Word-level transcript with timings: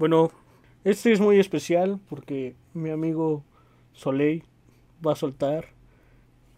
Bueno, 0.00 0.30
este 0.82 1.12
es 1.12 1.20
muy 1.20 1.38
especial 1.38 2.00
porque 2.08 2.54
mi 2.72 2.88
amigo 2.88 3.44
Soleil 3.92 4.44
va 5.06 5.12
a 5.12 5.14
soltar 5.14 5.66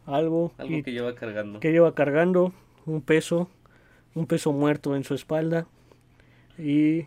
algo, 0.06 0.52
Algo 0.58 0.76
y- 0.76 0.82
que 0.84 0.92
lleva 0.92 1.12
cargando. 1.16 1.58
que 1.58 1.72
lleva 1.72 1.92
cargando 1.92 2.52
un 2.86 3.02
peso, 3.02 3.50
un 4.14 4.26
peso 4.28 4.52
muerto 4.52 4.94
en 4.94 5.02
su 5.02 5.14
espalda 5.14 5.66
y 6.56 7.06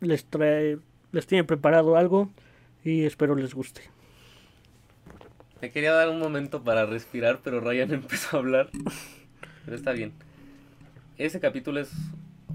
les 0.00 0.26
trae, 0.26 0.76
les 1.10 1.26
tiene 1.26 1.44
preparado 1.44 1.96
algo 1.96 2.28
y 2.84 3.04
espero 3.06 3.34
les 3.34 3.54
guste. 3.54 3.80
Me 5.62 5.70
quería 5.70 5.94
dar 5.94 6.10
un 6.10 6.18
momento 6.18 6.62
para 6.62 6.84
respirar, 6.84 7.40
pero 7.42 7.60
Ryan 7.60 7.94
empezó 7.94 8.36
a 8.36 8.40
hablar. 8.40 8.68
Pero 9.64 9.74
está 9.74 9.92
bien. 9.92 10.12
Ese 11.16 11.40
capítulo 11.40 11.80
es 11.80 11.90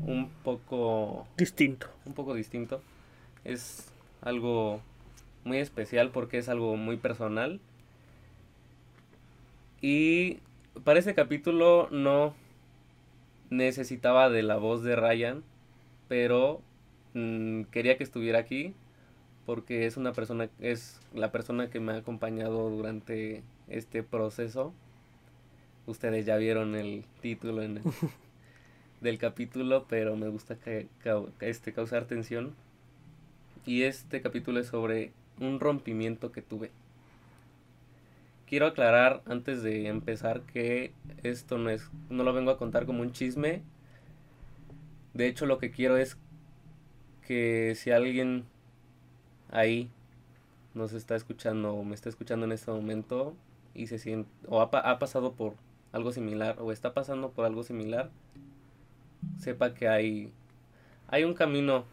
un 0.01 0.29
poco 0.43 1.25
Distinto. 1.35 1.87
un 2.05 2.13
poco 2.13 2.35
distinto. 2.35 2.79
Es 3.47 3.91
algo 4.21 4.79
muy 5.43 5.57
especial 5.57 6.11
porque 6.11 6.37
es 6.37 6.49
algo 6.49 6.77
muy 6.77 6.97
personal. 6.97 7.59
Y 9.81 10.39
para 10.83 10.99
ese 10.99 11.13
capítulo 11.13 11.87
no 11.91 12.33
necesitaba 13.49 14.29
de 14.29 14.43
la 14.43 14.57
voz 14.57 14.83
de 14.83 14.95
Ryan, 14.95 15.43
pero 16.07 16.61
mm, 17.13 17.63
quería 17.63 17.97
que 17.97 18.03
estuviera 18.03 18.39
aquí 18.39 18.73
porque 19.45 19.87
es 19.87 19.97
una 19.97 20.13
persona 20.13 20.49
es 20.59 21.01
la 21.13 21.31
persona 21.31 21.69
que 21.69 21.79
me 21.79 21.93
ha 21.93 21.97
acompañado 21.97 22.69
durante 22.69 23.43
este 23.69 24.03
proceso. 24.03 24.73
Ustedes 25.87 26.25
ya 26.25 26.37
vieron 26.37 26.75
el 26.75 27.05
título 27.21 27.61
en 27.63 27.77
el- 27.77 27.83
del 29.01 29.17
capítulo, 29.17 29.85
pero 29.89 30.15
me 30.15 30.27
gusta 30.27 30.55
que, 30.55 30.87
este, 31.41 31.73
causar 31.73 32.05
tensión. 32.05 32.55
Y 33.67 33.83
este 33.83 34.21
capítulo 34.21 34.61
es 34.61 34.67
sobre 34.67 35.11
un 35.41 35.59
rompimiento 35.59 36.31
que 36.31 36.41
tuve. 36.41 36.71
Quiero 38.47 38.65
aclarar 38.65 39.21
antes 39.25 39.61
de 39.61 39.89
empezar 39.89 40.39
que 40.43 40.93
esto 41.21 41.57
no 41.57 41.69
es 41.69 41.91
no 42.09 42.23
lo 42.23 42.31
vengo 42.31 42.49
a 42.49 42.57
contar 42.57 42.85
como 42.85 43.01
un 43.01 43.11
chisme. 43.11 43.61
De 45.13 45.27
hecho, 45.27 45.45
lo 45.45 45.57
que 45.57 45.69
quiero 45.69 45.97
es 45.97 46.17
que 47.27 47.73
si 47.75 47.91
alguien 47.91 48.45
ahí 49.51 49.89
nos 50.73 50.93
está 50.93 51.17
escuchando 51.17 51.73
o 51.73 51.83
me 51.83 51.93
está 51.93 52.07
escuchando 52.07 52.45
en 52.45 52.53
este 52.53 52.71
momento 52.71 53.35
y 53.73 53.87
se 53.87 53.99
siente 53.99 54.29
o 54.47 54.61
ha, 54.61 54.69
ha 54.71 54.97
pasado 54.97 55.33
por 55.33 55.55
algo 55.91 56.13
similar 56.13 56.55
o 56.61 56.71
está 56.71 56.93
pasando 56.93 57.31
por 57.31 57.43
algo 57.43 57.63
similar, 57.63 58.11
sepa 59.37 59.73
que 59.73 59.89
hay 59.89 60.31
hay 61.09 61.25
un 61.25 61.33
camino 61.33 61.83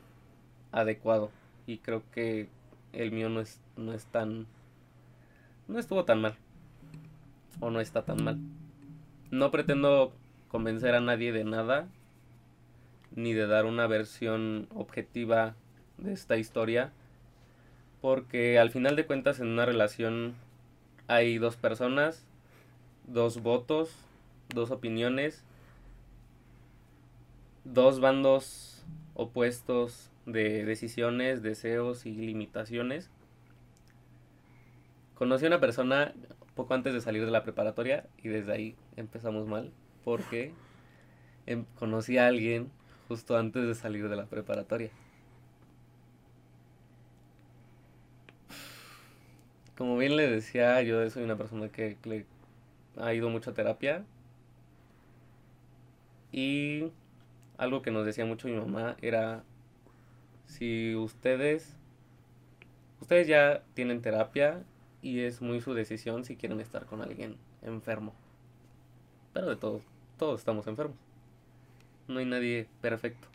adecuado 0.71 1.31
y 1.67 1.79
creo 1.79 2.03
que 2.13 2.49
el 2.93 3.13
mío 3.13 3.29
no 3.29 3.41
es 3.41 3.61
no 3.77 3.93
es 3.93 4.07
tan 4.07 4.47
no 5.67 5.79
estuvo 5.79 6.05
tan 6.05 6.21
mal 6.21 6.37
o 7.61 7.71
no 7.71 7.81
está 7.81 8.03
tan 8.03 8.23
mal. 8.23 8.39
No 9.31 9.51
pretendo 9.51 10.13
convencer 10.49 10.95
a 10.95 11.01
nadie 11.01 11.33
de 11.33 11.45
nada 11.45 11.89
ni 13.15 13.33
de 13.33 13.47
dar 13.47 13.65
una 13.65 13.87
versión 13.87 14.69
objetiva 14.75 15.55
de 15.99 16.13
esta 16.13 16.37
historia 16.37 16.93
porque 18.01 18.59
al 18.59 18.71
final 18.71 18.97
de 18.97 19.07
cuentas 19.07 19.41
en 19.41 19.49
una 19.49 19.65
relación 19.65 20.35
hay 21.07 21.39
dos 21.39 21.57
personas, 21.57 22.27
dos 23.07 23.43
votos, 23.43 23.95
dos 24.55 24.71
opiniones, 24.71 25.43
dos 27.65 28.01
bandos 28.01 28.85
opuestos 29.15 30.11
de 30.27 30.65
decisiones, 30.65 31.43
deseos 31.43 32.07
y 32.07 32.13
limitaciones. 32.13 33.11
Conocí 35.15 35.45
a 35.45 35.49
una 35.49 35.61
persona 35.61 36.15
poco 36.55 36.75
antes 36.75 36.93
de 36.93 37.01
salir 37.01 37.25
de 37.25 37.31
la 37.31 37.43
preparatoria 37.43 38.07
y 38.23 38.29
desde 38.29 38.53
ahí 38.53 38.77
empezamos 38.97 39.47
mal 39.47 39.73
porque 40.05 40.53
em- 41.47 41.65
conocí 41.79 42.19
a 42.19 42.27
alguien 42.27 42.71
justo 43.09 43.37
antes 43.37 43.67
de 43.67 43.75
salir 43.75 44.09
de 44.09 44.17
la 44.17 44.27
preparatoria. 44.27 44.91
Como 49.77 49.97
bien 49.99 50.17
le 50.17 50.29
decía, 50.29 50.81
yo 50.83 51.09
soy 51.11 51.25
una 51.25 51.37
persona 51.37 51.69
que 51.69 51.97
le 52.05 52.27
ha 52.97 53.13
ido 53.15 53.29
mucho 53.31 53.51
a 53.51 53.55
terapia. 53.55 54.05
Y 56.33 56.91
algo 57.59 57.83
que 57.83 57.91
nos 57.91 58.05
decía 58.07 58.25
mucho 58.27 58.49
mi 58.49 58.55
mamá 58.55 58.97
era, 59.03 59.45
si 60.47 60.95
ustedes, 60.95 61.77
ustedes 63.01 63.27
ya 63.27 63.63
tienen 63.75 64.03
terapia 64.03 64.63
y 65.03 65.21
es 65.21 65.43
muy 65.43 65.61
su 65.61 65.75
decisión 65.75 66.25
si 66.25 66.37
quieren 66.37 66.61
estar 66.61 66.87
con 66.87 67.03
alguien 67.03 67.37
enfermo. 67.63 68.15
Pero 69.33 69.49
de 69.49 69.57
todos, 69.57 69.83
todos 70.19 70.41
estamos 70.41 70.67
enfermos. 70.67 70.97
No 72.09 72.19
hay 72.19 72.27
nadie 72.27 72.69
perfecto. 72.81 73.29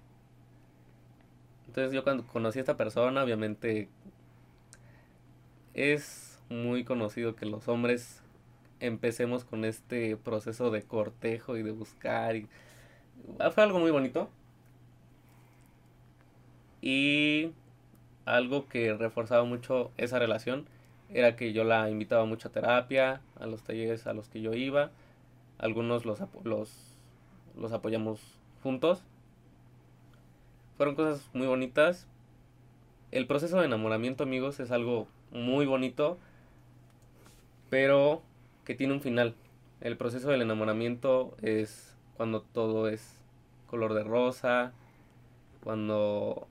Entonces 1.68 1.94
yo 1.94 2.03
cuando 2.03 2.25
conocí 2.25 2.59
a 2.59 2.62
esta 2.62 2.78
persona, 2.78 3.24
obviamente 3.24 3.90
es 5.74 6.40
muy 6.50 6.84
conocido 6.84 7.36
que 7.36 7.46
los 7.46 7.68
hombres 7.68 8.24
empecemos 8.80 9.44
con 9.46 9.66
este 9.66 10.18
proceso 10.18 10.72
de 10.72 10.84
cortejo 10.84 11.58
y 11.58 11.64
de 11.64 11.72
buscar 11.72 12.36
y 12.36 12.48
fue 13.53 13.64
algo 13.64 13.80
muy 13.80 13.92
bonito 13.92 14.30
y 16.82 17.52
algo 18.26 18.68
que 18.68 18.94
reforzaba 18.94 19.44
mucho 19.44 19.92
esa 19.98 20.20
relación 20.20 20.68
era 21.10 21.36
que 21.36 21.54
yo 21.54 21.64
la 21.64 21.90
invitaba 21.90 22.26
mucho 22.26 22.50
a 22.50 22.52
terapia, 22.52 23.22
a 23.40 23.48
los 23.48 23.64
talleres 23.64 24.06
a 24.08 24.14
los 24.14 24.30
que 24.30 24.42
yo 24.42 24.54
iba, 24.54 24.92
algunos 25.58 26.06
los, 26.06 26.20
los, 26.44 26.98
los 27.58 27.72
apoyamos 27.72 28.22
juntos. 28.62 29.04
Fueron 30.78 30.96
cosas 30.96 31.30
muy 31.34 31.48
bonitas. 31.48 32.08
El 33.12 33.26
proceso 33.26 33.60
de 33.60 33.66
enamoramiento, 33.66 34.24
amigos, 34.24 34.60
es 34.60 34.72
algo 34.72 35.08
muy 35.32 35.66
bonito, 35.66 36.18
pero 37.70 38.22
que 38.64 38.76
tiene 38.76 38.94
un 38.94 39.02
final. 39.02 39.36
El 39.82 39.98
proceso 39.98 40.30
del 40.30 40.44
enamoramiento 40.44 41.36
es 41.42 41.96
cuando 42.16 42.42
todo 42.42 42.88
es 42.88 43.20
color 43.68 43.94
de 43.94 44.04
rosa, 44.04 44.74
cuando 45.64 46.48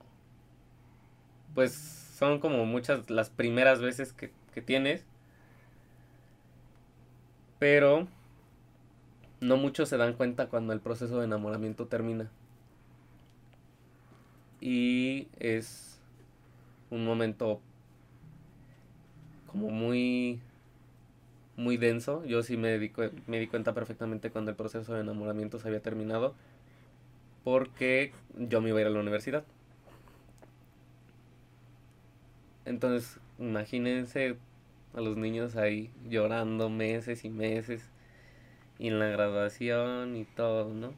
pues 1.55 1.73
son 1.73 2.39
como 2.39 2.65
muchas 2.65 3.09
las 3.09 3.29
primeras 3.29 3.81
veces 3.81 4.13
que, 4.13 4.31
que 4.53 4.61
tienes, 4.61 5.05
pero 7.59 8.07
no 9.41 9.57
muchos 9.57 9.89
se 9.89 9.97
dan 9.97 10.13
cuenta 10.13 10.47
cuando 10.49 10.73
el 10.73 10.79
proceso 10.79 11.19
de 11.19 11.25
enamoramiento 11.25 11.87
termina. 11.87 12.29
Y 14.61 15.27
es 15.39 15.99
un 16.91 17.05
momento 17.05 17.61
como 19.47 19.69
muy 19.69 20.39
muy 21.57 21.77
denso. 21.77 22.23
Yo 22.25 22.41
sí 22.43 22.57
me 22.57 22.77
me 23.27 23.39
di 23.39 23.47
cuenta 23.47 23.73
perfectamente 23.73 24.31
cuando 24.31 24.51
el 24.51 24.57
proceso 24.57 24.93
de 24.93 25.01
enamoramiento 25.01 25.59
se 25.59 25.67
había 25.67 25.81
terminado. 25.81 26.33
Porque 27.43 28.11
yo 28.37 28.61
me 28.61 28.69
iba 28.69 28.77
a 28.79 28.81
ir 28.81 28.87
a 28.87 28.91
la 28.91 28.99
universidad. 28.99 29.43
Entonces, 32.69 33.19
imagínense 33.39 34.37
a 34.93 35.01
los 35.01 35.17
niños 35.17 35.55
ahí 35.55 35.89
llorando 36.07 36.69
meses 36.69 37.25
y 37.25 37.29
meses. 37.31 37.83
Y 38.77 38.89
en 38.89 38.99
la 38.99 39.07
graduación 39.07 40.15
y 40.15 40.23
todo, 40.23 40.71
¿no? 40.71 40.93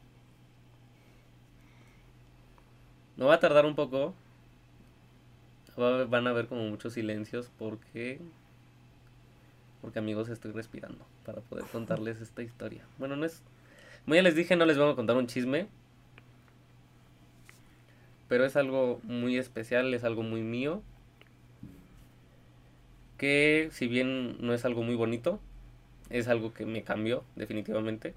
No 3.16 3.26
va 3.26 3.36
a 3.36 3.40
tardar 3.40 3.64
un 3.64 3.74
poco. 3.74 4.14
Van 5.78 6.26
a 6.26 6.30
haber 6.30 6.46
como 6.46 6.68
muchos 6.68 6.92
silencios 6.92 7.50
porque 7.58 8.20
porque 9.80 9.98
amigos 9.98 10.28
estoy 10.28 10.52
respirando 10.52 11.06
para 11.24 11.40
poder 11.40 11.64
contarles 11.64 12.20
esta 12.20 12.42
historia. 12.42 12.84
Bueno, 12.98 13.16
no 13.16 13.24
es... 13.24 13.42
Como 14.04 14.14
ya 14.14 14.22
les 14.22 14.36
dije, 14.36 14.56
no 14.56 14.66
les 14.66 14.76
vengo 14.76 14.90
a 14.90 14.96
contar 14.96 15.16
un 15.16 15.26
chisme. 15.26 15.68
Pero 18.28 18.44
es 18.44 18.56
algo 18.56 19.00
muy 19.04 19.38
especial, 19.38 19.94
es 19.94 20.04
algo 20.04 20.22
muy 20.22 20.42
mío. 20.42 20.82
Que 23.22 23.70
si 23.72 23.86
bien 23.88 24.36
no 24.44 24.52
es 24.52 24.66
algo 24.66 24.82
muy 24.82 24.96
bonito, 24.96 25.40
es 26.10 26.28
algo 26.28 26.52
que 26.54 26.66
me 26.66 26.82
cambió 26.84 27.24
definitivamente. 27.36 28.14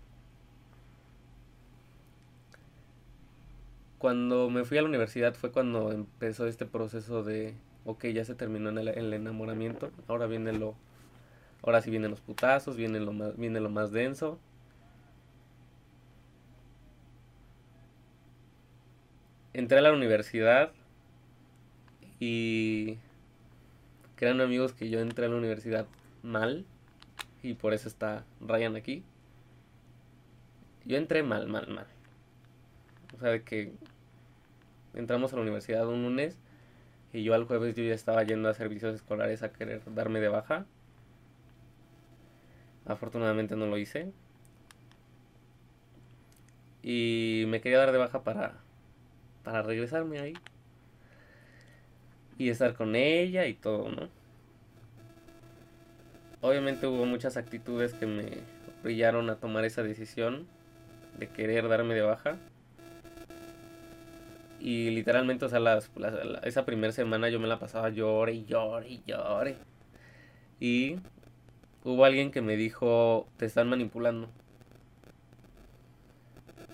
Cuando 3.97 4.49
me 4.49 4.63
fui 4.63 4.77
a 4.77 4.81
la 4.81 4.87
universidad 4.87 5.33
fue 5.35 5.51
cuando 5.51 5.91
empezó 5.91 6.47
este 6.47 6.65
proceso 6.65 7.23
de, 7.23 7.53
ok, 7.85 8.05
ya 8.07 8.23
se 8.25 8.35
terminó 8.35 8.69
el, 8.69 8.87
el 8.87 9.13
enamoramiento, 9.13 9.91
ahora 10.07 10.27
viene 10.27 10.53
lo, 10.53 10.75
Ahora 11.63 11.81
sí 11.81 11.91
vienen 11.91 12.11
los 12.11 12.21
putazos, 12.21 12.77
viene 12.77 12.99
lo 13.01 13.13
más, 13.13 13.37
viene 13.37 13.59
lo 13.59 13.69
más 13.69 13.91
denso. 13.91 14.39
Entré 19.53 19.79
a 19.79 19.81
la 19.81 19.93
universidad 19.93 20.71
Y 22.19 22.97
crean 24.15 24.41
amigos 24.41 24.73
que 24.73 24.89
yo 24.89 24.99
entré 24.99 25.25
a 25.25 25.29
la 25.29 25.35
universidad 25.35 25.87
mal 26.23 26.65
y 27.43 27.53
por 27.53 27.73
eso 27.73 27.87
está 27.87 28.25
Ryan 28.41 28.75
aquí. 28.75 29.03
Yo 30.85 30.97
entré 30.97 31.23
mal, 31.23 31.47
mal, 31.47 31.67
mal. 31.67 31.87
O 33.15 33.19
sea, 33.19 33.29
de 33.29 33.43
que 33.43 33.73
entramos 34.93 35.33
a 35.33 35.35
la 35.35 35.41
universidad 35.41 35.87
un 35.87 36.03
lunes 36.03 36.37
y 37.13 37.23
yo 37.23 37.33
al 37.33 37.45
jueves 37.45 37.75
yo 37.75 37.83
ya 37.83 37.93
estaba 37.93 38.23
yendo 38.23 38.49
a 38.49 38.53
servicios 38.53 38.95
escolares 38.95 39.43
a 39.43 39.51
querer 39.51 39.81
darme 39.93 40.19
de 40.19 40.29
baja. 40.29 40.65
Afortunadamente 42.85 43.55
no 43.55 43.65
lo 43.65 43.77
hice. 43.77 44.11
Y 46.83 47.45
me 47.47 47.61
quería 47.61 47.79
dar 47.79 47.91
de 47.91 47.97
baja 47.97 48.23
para, 48.23 48.57
para 49.43 49.61
regresarme 49.63 50.19
ahí. 50.19 50.33
Y 52.37 52.49
estar 52.49 52.73
con 52.73 52.95
ella 52.95 53.47
y 53.47 53.53
todo, 53.53 53.89
¿no? 53.89 54.09
Obviamente 56.41 56.85
hubo 56.85 57.05
muchas 57.05 57.37
actitudes 57.37 57.93
que 57.93 58.05
me 58.05 58.29
brillaron 58.83 59.29
a 59.31 59.37
tomar 59.37 59.65
esa 59.65 59.81
decisión 59.81 60.45
de 61.17 61.27
querer 61.27 61.67
darme 61.67 61.95
de 61.95 62.01
baja. 62.01 62.37
Y 64.59 64.91
literalmente, 64.91 65.45
o 65.45 65.49
sea, 65.49 65.59
las, 65.59 65.89
esa 66.43 66.65
primera 66.65 66.93
semana 66.93 67.29
yo 67.29 67.39
me 67.39 67.47
la 67.47 67.59
pasaba 67.59 67.89
llore 67.89 68.33
y 68.33 68.45
llore 68.45 68.89
y 68.89 69.03
llore. 69.05 69.57
Y 70.59 70.97
hubo 71.83 72.05
alguien 72.05 72.31
que 72.31 72.41
me 72.41 72.57
dijo, 72.57 73.27
te 73.37 73.45
están 73.45 73.69
manipulando. 73.69 74.29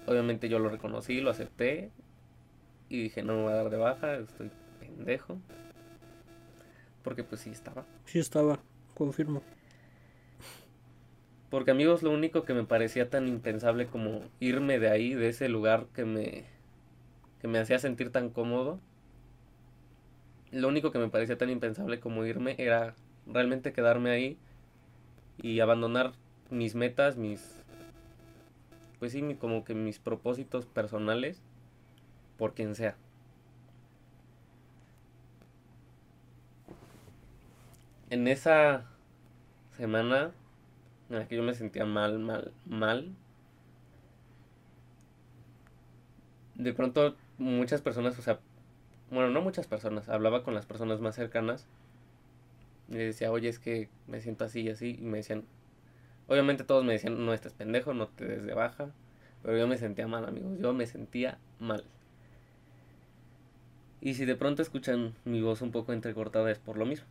Obviamente 0.08 0.50
yo 0.50 0.60
lo 0.60 0.70
reconocí, 0.70 1.22
lo 1.22 1.30
acepté. 1.30 1.92
Y 2.90 3.04
dije, 3.04 3.24
no 3.24 3.36
me 3.36 3.44
voy 3.44 3.52
a 3.54 3.56
dar 3.56 3.70
de 3.70 3.78
baja, 3.78 4.16
estoy 4.16 4.52
pendejo. 4.96 5.40
Porque 7.04 7.24
pues 7.24 7.42
sí 7.42 7.50
estaba. 7.50 7.86
Sí 8.06 8.20
estaba, 8.20 8.60
confirmo. 8.94 9.42
Porque 11.50 11.72
amigos, 11.72 12.02
lo 12.02 12.12
único 12.12 12.44
que 12.44 12.54
me 12.54 12.64
parecía 12.64 13.10
tan 13.10 13.28
impensable 13.28 13.88
como 13.88 14.22
irme 14.40 14.80
de 14.80 14.90
ahí, 14.90 15.14
de 15.14 15.30
ese 15.30 15.50
lugar 15.50 15.88
que 15.94 16.06
me, 16.06 16.46
que 17.42 17.48
me 17.48 17.60
hacía 17.60 17.78
sentir 17.78 18.12
tan 18.12 18.30
cómodo, 18.30 18.80
lo 20.52 20.68
único 20.68 20.92
que 20.92 21.00
me 21.00 21.10
parecía 21.10 21.38
tan 21.38 21.50
impensable 21.50 22.00
como 22.00 22.26
irme 22.26 22.56
era 22.58 22.96
realmente 23.26 23.74
quedarme 23.74 24.12
ahí 24.12 24.38
y 25.42 25.60
abandonar 25.60 26.14
mis 26.50 26.76
metas, 26.76 27.18
mis, 27.18 27.62
pues 29.00 29.12
sí, 29.12 29.36
como 29.40 29.64
que 29.64 29.74
mis 29.74 30.00
propósitos 30.00 30.66
personales 30.66 31.42
por 32.38 32.54
quien 32.54 32.76
sea. 32.76 32.96
En 38.12 38.28
esa 38.28 38.84
semana 39.78 40.32
en 41.10 41.16
la 41.16 41.28
que 41.30 41.38
yo 41.38 41.44
me 41.44 41.54
sentía 41.54 41.86
mal, 41.86 42.20
mal, 42.20 42.52
mal. 42.66 43.16
De 46.56 46.74
pronto 46.74 47.16
muchas 47.38 47.82
personas, 47.82 48.20
o 48.20 48.22
sea, 48.22 48.42
bueno, 49.12 49.30
no 49.30 49.42
muchas 49.42 49.66
personas, 49.66 50.10
hablaba 50.10 50.44
con 50.44 50.54
las 50.54 50.66
personas 50.66 51.00
más 51.00 51.16
cercanas 51.16 51.68
y 52.90 52.98
decía, 52.98 53.32
oye, 53.32 53.48
es 53.48 53.60
que 53.60 53.88
me 54.08 54.20
siento 54.20 54.44
así 54.44 54.64
y 54.64 54.70
así, 54.70 54.98
y 55.00 55.04
me 55.04 55.20
decían, 55.20 55.46
obviamente 56.28 56.66
todos 56.66 56.84
me 56.84 56.92
decían, 56.92 57.26
no 57.26 57.34
estés 57.34 57.54
pendejo, 57.54 57.94
no 57.94 58.10
te 58.10 58.26
des 58.26 58.44
de 58.44 58.54
baja, 58.54 58.92
pero 59.42 59.58
yo 59.58 59.70
me 59.70 59.78
sentía 59.78 60.08
mal, 60.10 60.26
amigos, 60.26 60.60
yo 60.60 60.74
me 60.74 60.86
sentía 60.86 61.38
mal. 61.60 61.86
Y 64.02 64.16
si 64.16 64.26
de 64.26 64.36
pronto 64.36 64.62
escuchan 64.62 65.16
mi 65.24 65.42
voz 65.42 65.62
un 65.62 65.72
poco 65.72 65.94
entrecortada 65.94 66.52
es 66.52 66.60
por 66.60 66.76
lo 66.76 66.86
mismo 66.86 67.08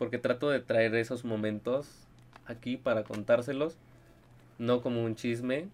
porque 0.00 0.16
trato 0.16 0.48
de 0.48 0.60
traer 0.60 0.94
esos 0.94 1.26
momentos 1.26 2.06
aquí 2.46 2.78
para 2.78 3.04
contárselos, 3.04 3.76
no 4.58 4.80
como 4.80 5.04
un 5.04 5.14
chisme, 5.14 5.68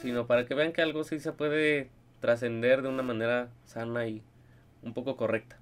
sino 0.00 0.28
para 0.28 0.46
que 0.46 0.54
vean 0.54 0.72
que 0.72 0.80
algo 0.80 1.02
sí 1.02 1.18
se 1.18 1.32
puede 1.32 1.90
trascender 2.20 2.82
de 2.82 2.88
una 2.88 3.02
manera 3.02 3.48
sana 3.64 4.06
y 4.06 4.22
un 4.84 4.94
poco 4.94 5.16
correcta. 5.16 5.58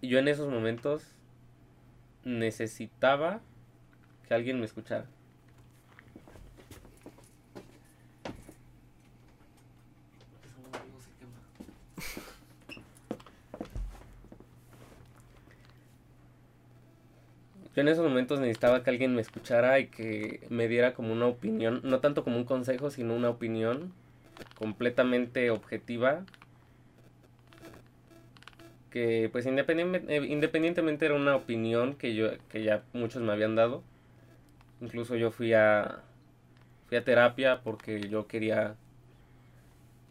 Y 0.00 0.08
yo 0.08 0.18
en 0.18 0.28
esos 0.28 0.50
momentos 0.50 1.04
necesitaba 2.24 3.42
que 4.26 4.32
alguien 4.32 4.58
me 4.58 4.64
escuchara. 4.64 5.04
Yo 17.78 17.82
en 17.82 17.88
esos 17.90 18.04
momentos 18.04 18.40
necesitaba 18.40 18.82
que 18.82 18.90
alguien 18.90 19.14
me 19.14 19.20
escuchara 19.20 19.78
y 19.78 19.86
que 19.86 20.44
me 20.48 20.66
diera 20.66 20.94
como 20.94 21.12
una 21.12 21.26
opinión, 21.26 21.80
no 21.84 22.00
tanto 22.00 22.24
como 22.24 22.36
un 22.36 22.42
consejo, 22.42 22.90
sino 22.90 23.14
una 23.14 23.30
opinión 23.30 23.92
completamente 24.56 25.52
objetiva. 25.52 26.24
Que 28.90 29.28
pues 29.30 29.46
independientemente, 29.46 30.16
eh, 30.16 30.26
independientemente 30.26 31.06
era 31.06 31.14
una 31.14 31.36
opinión 31.36 31.94
que 31.94 32.16
yo 32.16 32.30
que 32.48 32.64
ya 32.64 32.82
muchos 32.94 33.22
me 33.22 33.30
habían 33.30 33.54
dado. 33.54 33.84
Incluso 34.80 35.14
yo 35.14 35.30
fui 35.30 35.52
a 35.52 36.02
fui 36.88 36.96
a 36.96 37.04
terapia 37.04 37.60
porque 37.62 38.00
yo 38.08 38.26
quería 38.26 38.74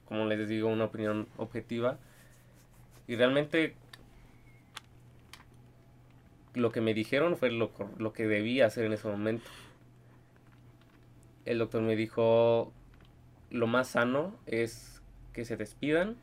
como 0.05 0.23
les 0.23 0.47
digo 0.47 0.69
una 0.69 0.85
opinión 0.85 1.27
objetiva 1.35 1.97
y 3.09 3.17
realmente 3.17 3.75
lo 6.57 6.71
que 6.71 6.81
me 6.81 6.93
dijeron 6.93 7.37
fue 7.37 7.51
lo, 7.51 7.71
lo 7.97 8.13
que 8.13 8.27
debía 8.27 8.65
hacer 8.65 8.85
en 8.85 8.93
ese 8.93 9.07
momento. 9.07 9.49
El 11.45 11.59
doctor 11.59 11.81
me 11.81 11.95
dijo, 11.95 12.73
lo 13.51 13.67
más 13.67 13.89
sano 13.89 14.35
es 14.45 15.01
que 15.33 15.45
se 15.45 15.55
despidan 15.55 16.17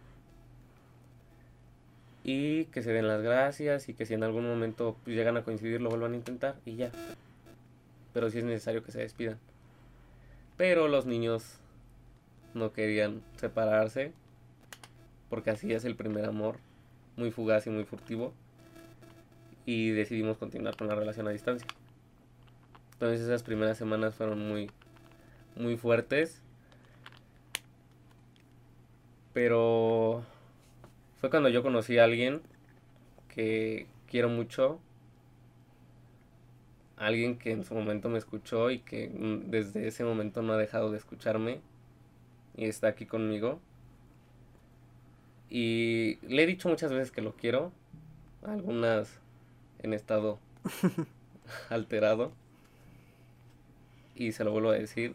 y 2.25 2.67
que 2.67 2.83
se 2.83 2.93
den 2.93 3.09
las 3.09 3.23
gracias 3.23 3.89
y 3.89 3.95
que 3.95 4.07
si 4.07 4.15
en 4.15 4.23
algún 4.23 4.47
momento 4.47 4.97
pues, 5.05 5.17
llegan 5.17 5.37
a 5.37 5.45
coincidir 5.45 5.81
lo 5.81 5.91
vuelvan 5.91 6.13
a 6.13 6.17
intentar 6.17 6.57
y 6.65 6.77
ya. 6.77 6.91
Pero 8.13 8.31
si 8.31 8.39
es 8.39 8.45
necesario 8.45 8.83
que 8.83 8.93
se 8.93 9.01
despidan. 9.01 9.39
Pero 10.57 10.89
los 10.89 11.07
niños 11.07 11.59
no 12.55 12.73
querían 12.73 13.23
separarse 13.37 14.13
porque 15.29 15.51
así 15.51 15.73
es 15.73 15.85
el 15.85 15.97
primer 15.97 16.27
amor, 16.27 16.59
muy 17.17 17.31
fugaz 17.31 17.67
y 17.67 17.71
muy 17.71 17.85
furtivo 17.85 18.33
y 19.67 19.91
decidimos 19.91 20.39
continuar 20.39 20.77
con 20.77 20.89
la 20.89 20.95
relación 20.95 21.27
a 21.27 21.31
distancia. 21.31 21.67
Entonces 22.93 23.21
esas 23.23 23.43
primeras 23.43 23.77
semanas 23.79 24.15
fueron 24.15 24.47
muy, 24.47 24.71
muy 25.57 25.77
fuertes. 25.77 26.41
Pero 29.33 30.25
fue 31.21 31.31
cuando 31.31 31.49
yo 31.49 31.63
conocí 31.63 31.99
a 31.99 32.05
alguien 32.05 32.41
que 33.29 33.87
quiero 34.09 34.29
mucho. 34.29 34.79
Alguien 36.97 37.37
que 37.37 37.51
en 37.51 37.65
su 37.65 37.75
momento 37.75 38.09
me 38.09 38.19
escuchó 38.19 38.71
y 38.71 38.79
que 38.79 39.11
desde 39.47 39.89
ese 39.89 40.05
momento 40.05 40.43
no 40.43 40.53
ha 40.53 40.57
dejado 40.57 40.91
de 40.93 40.99
escucharme. 40.99 41.61
Y 42.57 42.67
está 42.67 42.89
aquí 42.89 43.07
conmigo. 43.07 43.61
Y 45.51 46.19
le 46.27 46.45
he 46.45 46.47
dicho 46.47 46.69
muchas 46.69 46.93
veces 46.93 47.11
que 47.11 47.23
lo 47.23 47.35
quiero. 47.35 47.73
Algunas 48.45 49.21
en 49.85 49.93
estado 49.93 50.39
alterado. 51.69 52.33
Y 54.15 54.33
se 54.33 54.45
lo 54.45 54.53
vuelvo 54.53 54.71
a 54.71 54.75
decir, 54.75 55.15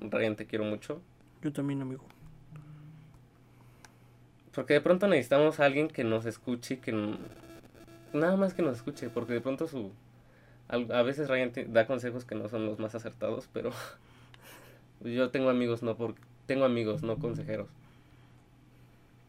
Ryan, 0.00 0.36
te 0.36 0.46
quiero 0.46 0.64
mucho. 0.64 1.00
Yo 1.42 1.52
también, 1.52 1.80
amigo. 1.82 2.04
Porque 4.54 4.74
de 4.74 4.80
pronto 4.80 5.08
necesitamos 5.08 5.60
a 5.60 5.64
alguien 5.64 5.88
que 5.88 6.04
nos 6.04 6.26
escuche, 6.26 6.78
que 6.78 6.92
nada 8.12 8.36
más 8.36 8.52
que 8.54 8.62
nos 8.62 8.76
escuche, 8.76 9.08
porque 9.08 9.32
de 9.32 9.40
pronto 9.40 9.66
su 9.66 9.92
a 10.68 11.02
veces 11.02 11.28
Ryan 11.28 11.52
da 11.68 11.86
consejos 11.86 12.24
que 12.24 12.34
no 12.34 12.48
son 12.48 12.64
los 12.64 12.78
más 12.78 12.94
acertados, 12.94 13.48
pero 13.52 13.72
yo 15.00 15.30
tengo 15.30 15.50
amigos 15.50 15.82
no 15.82 15.96
por 15.96 16.14
tengo 16.46 16.64
amigos, 16.64 17.02
no 17.02 17.18
consejeros. 17.18 17.68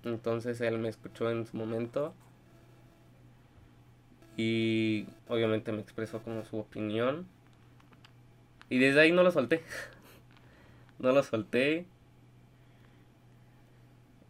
Entonces 0.03 0.59
él 0.61 0.79
me 0.79 0.89
escuchó 0.89 1.29
en 1.31 1.45
su 1.45 1.57
momento 1.57 2.13
y 4.37 5.05
obviamente 5.27 5.71
me 5.71 5.81
expresó 5.81 6.21
como 6.21 6.43
su 6.45 6.57
opinión. 6.57 7.27
Y 8.69 8.79
desde 8.79 9.01
ahí 9.01 9.11
no 9.11 9.23
lo 9.23 9.31
solté. 9.31 9.61
no 10.99 11.11
lo 11.11 11.21
solté. 11.23 11.85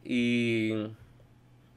Y 0.04 0.88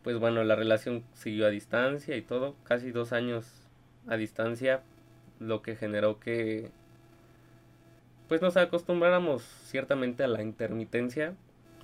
pues 0.03 0.19
bueno, 0.19 0.43
la 0.45 0.57
relación 0.57 1.05
siguió 1.15 1.47
a 1.47 1.51
distancia 1.51 2.17
y 2.17 2.23
todo. 2.23 2.57
Casi 2.65 2.91
dos 2.91 3.13
años 3.13 3.47
a 4.09 4.17
distancia. 4.17 4.83
Lo 5.39 5.63
que 5.63 5.77
generó 5.77 6.19
que 6.19 6.71
pues 8.29 8.43
nos 8.43 8.57
acostumbráramos 8.57 9.43
ciertamente 9.43 10.25
a 10.25 10.29
la 10.29 10.43
intermitencia. 10.43 11.35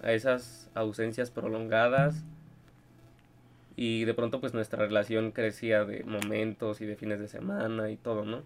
a 0.03 0.13
esas 0.13 0.69
ausencias 0.75 1.31
prolongadas 1.31 2.25
y 3.85 4.05
de 4.05 4.15
pronto 4.15 4.41
pues 4.41 4.55
nuestra 4.55 4.79
relación 4.79 5.33
crecía 5.33 5.85
de 5.85 6.05
momentos 6.05 6.81
y 6.81 6.87
de 6.87 6.95
fines 6.95 7.19
de 7.19 7.27
semana 7.27 7.91
y 7.91 7.97
todo, 7.97 8.25
¿no? 8.25 8.45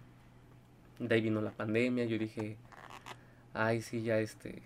De 0.98 1.14
ahí 1.14 1.20
vino 1.20 1.42
la 1.42 1.50
pandemia, 1.50 2.06
yo 2.06 2.16
dije, 2.16 2.56
ay 3.52 3.82
sí, 3.82 4.02
ya 4.02 4.18
este, 4.18 4.62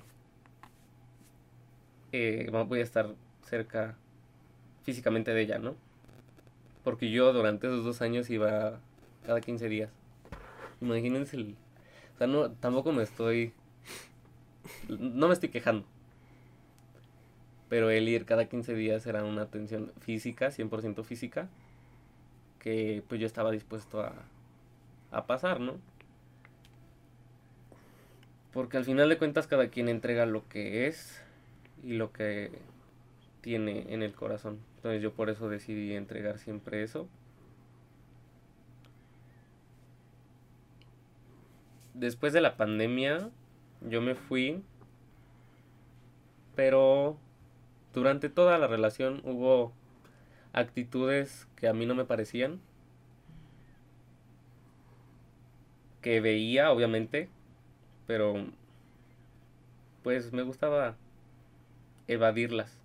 eh, 2.12 2.48
voy 2.68 2.78
a 2.78 2.84
estar 2.84 3.12
cerca 3.42 3.96
físicamente 4.84 5.34
de 5.34 5.40
ella, 5.40 5.58
¿no? 5.58 5.74
Porque 6.84 7.10
yo 7.10 7.32
durante 7.32 7.66
esos 7.66 7.84
dos 7.84 8.00
años 8.00 8.30
iba 8.30 8.78
cada 9.26 9.40
15 9.40 9.68
días. 9.68 9.90
Imagínense 10.80 11.34
el... 11.34 11.56
O 12.14 12.18
sea, 12.18 12.28
no, 12.28 12.52
tampoco 12.52 12.92
me 12.92 13.02
estoy... 13.02 13.54
No 14.88 15.26
me 15.26 15.34
estoy 15.34 15.48
quejando. 15.48 15.84
Pero 17.70 17.88
el 17.88 18.06
ir 18.08 18.26
cada 18.26 18.44
15 18.44 18.74
días 18.74 19.06
era 19.06 19.24
una 19.24 19.42
atención 19.42 19.92
física, 20.00 20.50
100% 20.50 21.02
física, 21.04 21.48
que 22.58 23.02
pues 23.08 23.18
yo 23.18 23.26
estaba 23.26 23.50
dispuesto 23.50 24.02
a, 24.02 24.12
a 25.12 25.26
pasar, 25.26 25.60
¿no? 25.60 25.78
Porque 28.52 28.76
al 28.76 28.84
final 28.84 29.08
de 29.08 29.16
cuentas 29.16 29.46
cada 29.46 29.68
quien 29.68 29.88
entrega 29.88 30.26
lo 30.26 30.46
que 30.48 30.86
es 30.86 31.22
y 31.82 31.94
lo 31.94 32.12
que 32.12 32.50
tiene 33.40 33.94
en 33.94 34.02
el 34.02 34.14
corazón. 34.14 34.58
Entonces 34.76 35.02
yo 35.02 35.12
por 35.12 35.30
eso 35.30 35.48
decidí 35.48 35.94
entregar 35.94 36.38
siempre 36.38 36.82
eso. 36.82 37.08
Después 41.94 42.32
de 42.32 42.40
la 42.40 42.56
pandemia 42.56 43.30
yo 43.82 44.00
me 44.00 44.14
fui, 44.14 44.62
pero 46.54 47.16
durante 47.94 48.28
toda 48.28 48.58
la 48.58 48.66
relación 48.66 49.20
hubo 49.24 49.72
actitudes 50.52 51.48
que 51.56 51.68
a 51.68 51.72
mí 51.74 51.86
no 51.86 51.94
me 51.94 52.04
parecían, 52.04 52.60
que 56.00 56.20
veía 56.20 56.70
obviamente, 56.72 57.28
pero 58.06 58.34
pues 60.02 60.32
me 60.32 60.42
gustaba 60.42 60.96
evadirlas. 62.08 62.76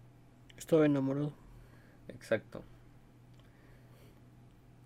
Estaba 0.57 0.85
enamorado. 0.85 1.33
Exacto. 2.07 2.63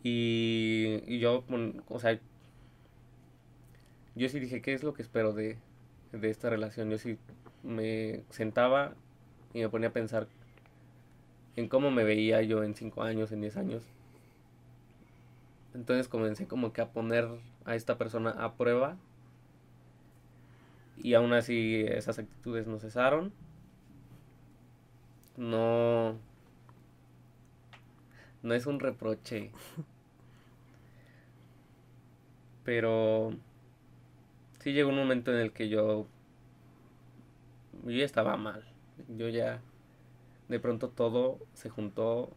Y, 0.03 1.03
y 1.07 1.19
yo, 1.19 1.43
o 1.89 1.99
sea, 1.99 2.19
yo 4.15 4.29
sí 4.29 4.39
dije, 4.39 4.61
¿qué 4.61 4.73
es 4.73 4.83
lo 4.83 4.93
que 4.93 5.01
espero 5.01 5.33
de, 5.33 5.57
de 6.11 6.29
esta 6.29 6.49
relación? 6.49 6.89
Yo 6.89 6.97
sí 6.97 7.17
me 7.63 8.23
sentaba 8.29 8.95
y 9.53 9.59
me 9.59 9.69
ponía 9.69 9.89
a 9.89 9.93
pensar 9.93 10.27
en 11.55 11.67
cómo 11.67 11.91
me 11.91 12.03
veía 12.03 12.41
yo 12.41 12.63
en 12.63 12.75
5 12.75 13.03
años, 13.03 13.31
en 13.31 13.41
10 13.41 13.57
años. 13.57 13.83
Entonces 15.73 16.07
comencé 16.07 16.47
como 16.47 16.73
que 16.73 16.81
a 16.81 16.89
poner 16.89 17.27
a 17.65 17.75
esta 17.75 17.97
persona 17.97 18.31
a 18.31 18.55
prueba 18.55 18.97
y 20.97 21.13
aún 21.13 21.33
así 21.33 21.85
esas 21.87 22.19
actitudes 22.19 22.67
no 22.67 22.79
cesaron 22.79 23.31
no. 25.39 26.19
No 28.43 28.53
es 28.53 28.65
un 28.65 28.79
reproche. 28.79 29.51
Pero. 32.65 33.31
Sí 34.59 34.73
llegó 34.73 34.89
un 34.89 34.97
momento 34.97 35.31
en 35.31 35.39
el 35.39 35.53
que 35.53 35.69
yo. 35.69 36.07
Yo 37.85 38.03
estaba 38.03 38.35
mal. 38.35 38.65
Yo 39.07 39.29
ya. 39.29 39.61
De 40.47 40.59
pronto 40.59 40.89
todo 40.89 41.39
se 41.53 41.69
juntó. 41.69 42.31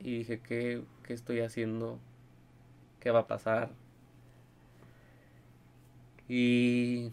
Y 0.00 0.18
dije, 0.18 0.40
¿qué, 0.40 0.82
qué 1.04 1.12
estoy 1.12 1.40
haciendo? 1.40 1.98
¿Qué 3.00 3.10
va 3.10 3.20
a 3.20 3.26
pasar? 3.26 3.70
Y 6.28 7.12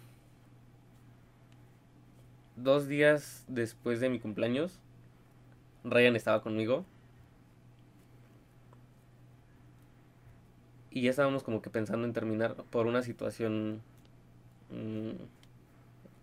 dos 2.55 2.87
días 2.87 3.45
después 3.47 3.99
de 3.99 4.09
mi 4.09 4.19
cumpleaños, 4.19 4.79
Ryan 5.83 6.15
estaba 6.15 6.41
conmigo. 6.41 6.85
Y 10.91 11.01
ya 11.01 11.11
estábamos 11.11 11.43
como 11.43 11.61
que 11.61 11.69
pensando 11.69 12.05
en 12.05 12.13
terminar 12.13 12.55
por 12.71 12.87
una 12.87 13.03
situación... 13.03 13.81
Mm, 14.71 15.11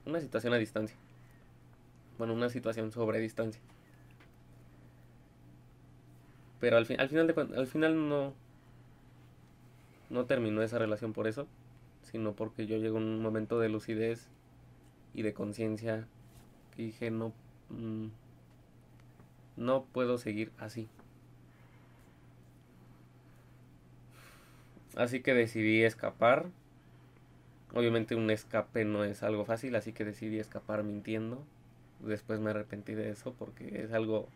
una 0.07 0.21
situación 0.21 0.53
a 0.53 0.59
distancia. 0.59 0.97
Bueno, 2.19 2.35
una 2.35 2.49
situación 2.49 2.93
sobre 2.93 3.21
distancia. 3.21 3.61
Pero 6.61 6.77
al, 6.77 6.87
fin, 6.87 6.99
al 7.01 7.09
final 7.09 7.35
al 7.57 7.67
final 7.67 8.09
no 8.09 8.33
no 10.11 10.27
terminó 10.27 10.63
esa 10.63 10.79
relación 10.79 11.13
por 11.13 11.27
eso, 11.27 11.47
sino 12.03 12.35
porque 12.35 12.67
yo 12.67 12.77
llego 12.77 12.99
a 12.99 13.01
un 13.01 13.21
momento 13.21 13.59
de 13.59 13.69
lucidez 13.69 14.29
y 15.13 15.23
de 15.23 15.35
conciencia 15.35 16.07
y 16.77 16.87
dije, 16.87 17.11
no, 17.11 17.33
mm, 17.71 18.07
no 19.57 19.85
puedo 19.85 20.19
seguir 20.19 20.53
así. 20.59 20.89
Así 24.97 25.21
que 25.21 25.35
decidí 25.35 25.83
escapar. 25.83 26.47
Obviamente 27.73 28.15
un 28.15 28.31
escape 28.31 28.85
no 28.85 29.03
es 29.03 29.25
algo 29.25 29.45
fácil, 29.45 29.75
así 29.75 29.93
que 29.93 30.05
decidí 30.05 30.39
escapar 30.39 30.85
mintiendo. 30.85 31.45
Después 32.05 32.41
me 32.41 32.51
arrepentí 32.51 32.95
de 32.95 33.11
eso 33.11 33.35
porque 33.39 33.83
es 33.83 33.93
algo, 33.93 34.29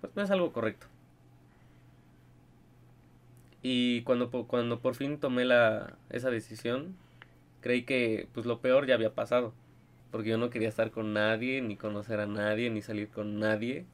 pues 0.00 0.14
no 0.16 0.22
es 0.22 0.30
algo 0.30 0.52
correcto. 0.52 0.86
Y 3.62 4.02
cuando, 4.02 4.30
cuando 4.30 4.80
por 4.80 4.94
fin 4.94 5.18
tomé 5.18 5.44
la, 5.44 5.96
esa 6.10 6.30
decisión, 6.30 6.96
creí 7.60 7.84
que 7.84 8.28
pues 8.32 8.46
lo 8.46 8.60
peor 8.60 8.86
ya 8.86 8.94
había 8.94 9.14
pasado 9.14 9.52
porque 10.10 10.30
yo 10.30 10.38
no 10.38 10.50
quería 10.50 10.68
estar 10.68 10.90
con 10.90 11.12
nadie, 11.12 11.60
ni 11.60 11.76
conocer 11.76 12.20
a 12.20 12.26
nadie, 12.26 12.70
ni 12.70 12.82
salir 12.82 13.08
con 13.08 13.38
nadie. 13.38 13.84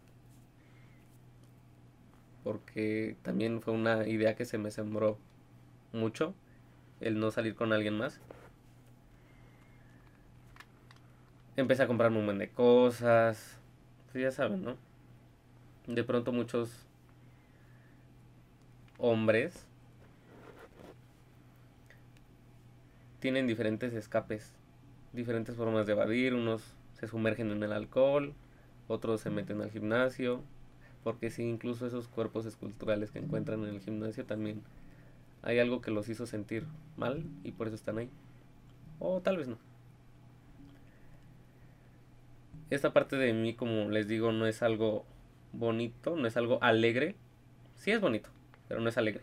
Porque 2.45 3.17
también 3.23 3.61
fue 3.63 3.75
una 3.75 4.07
idea 4.07 4.37
que 4.37 4.45
se 4.45 4.59
me 4.59 4.71
sembró 4.71 5.19
mucho, 5.93 6.35
el 7.01 7.19
no 7.19 7.31
salir 7.31 7.55
con 7.55 7.73
alguien 7.73 7.99
más. 7.99 8.21
Empecé 11.57 11.83
a 11.85 11.87
comprarme 11.87 12.19
un 12.19 12.27
montón 12.27 12.39
de 12.39 12.49
cosas, 12.49 13.59
pues 14.11 14.23
ya 14.23 14.31
saben, 14.33 14.65
¿no? 14.65 14.77
De 15.87 16.03
pronto 16.03 16.33
muchos 16.33 16.87
hombres 18.99 19.67
tienen 23.21 23.47
diferentes 23.47 23.93
escapes 23.95 24.53
diferentes 25.15 25.55
formas 25.55 25.87
de 25.87 25.93
evadir, 25.93 26.35
unos 26.35 26.63
se 26.95 27.07
sumergen 27.07 27.51
en 27.51 27.63
el 27.63 27.73
alcohol, 27.73 28.35
otros 28.89 29.21
se 29.21 29.31
meten 29.31 29.63
al 29.63 29.71
gimnasio, 29.71 30.43
porque 31.03 31.31
sí, 31.31 31.45
incluso 31.45 31.87
esos 31.87 32.09
cuerpos 32.09 32.47
esculturales 32.47 33.11
que 33.11 33.21
encuentran 33.21 33.63
en 33.65 33.75
el 33.75 33.81
gimnasio 33.81 34.25
también 34.25 34.63
hay 35.43 35.59
algo 35.59 35.81
que 35.81 35.91
los 35.91 36.09
hizo 36.09 36.27
sentir 36.27 36.67
mal 36.97 37.25
y 37.45 37.53
por 37.53 37.67
eso 37.67 37.77
están 37.77 37.99
ahí. 37.99 38.11
O 38.99 39.21
tal 39.21 39.37
vez 39.37 39.49
no. 39.49 39.59
Esta 42.75 42.93
parte 42.93 43.15
de 43.15 43.33
mí, 43.33 43.55
como 43.55 43.89
les 43.89 44.09
digo, 44.09 44.33
no 44.33 44.49
es 44.49 44.61
algo 44.61 45.05
bonito, 45.53 46.17
no 46.17 46.27
es 46.27 46.37
algo 46.37 46.61
alegre. 46.61 47.15
Sí 47.77 47.93
es 47.93 48.01
bonito, 48.01 48.31
pero 48.67 48.81
no 48.81 48.89
es 48.89 48.99
alegre. 48.99 49.23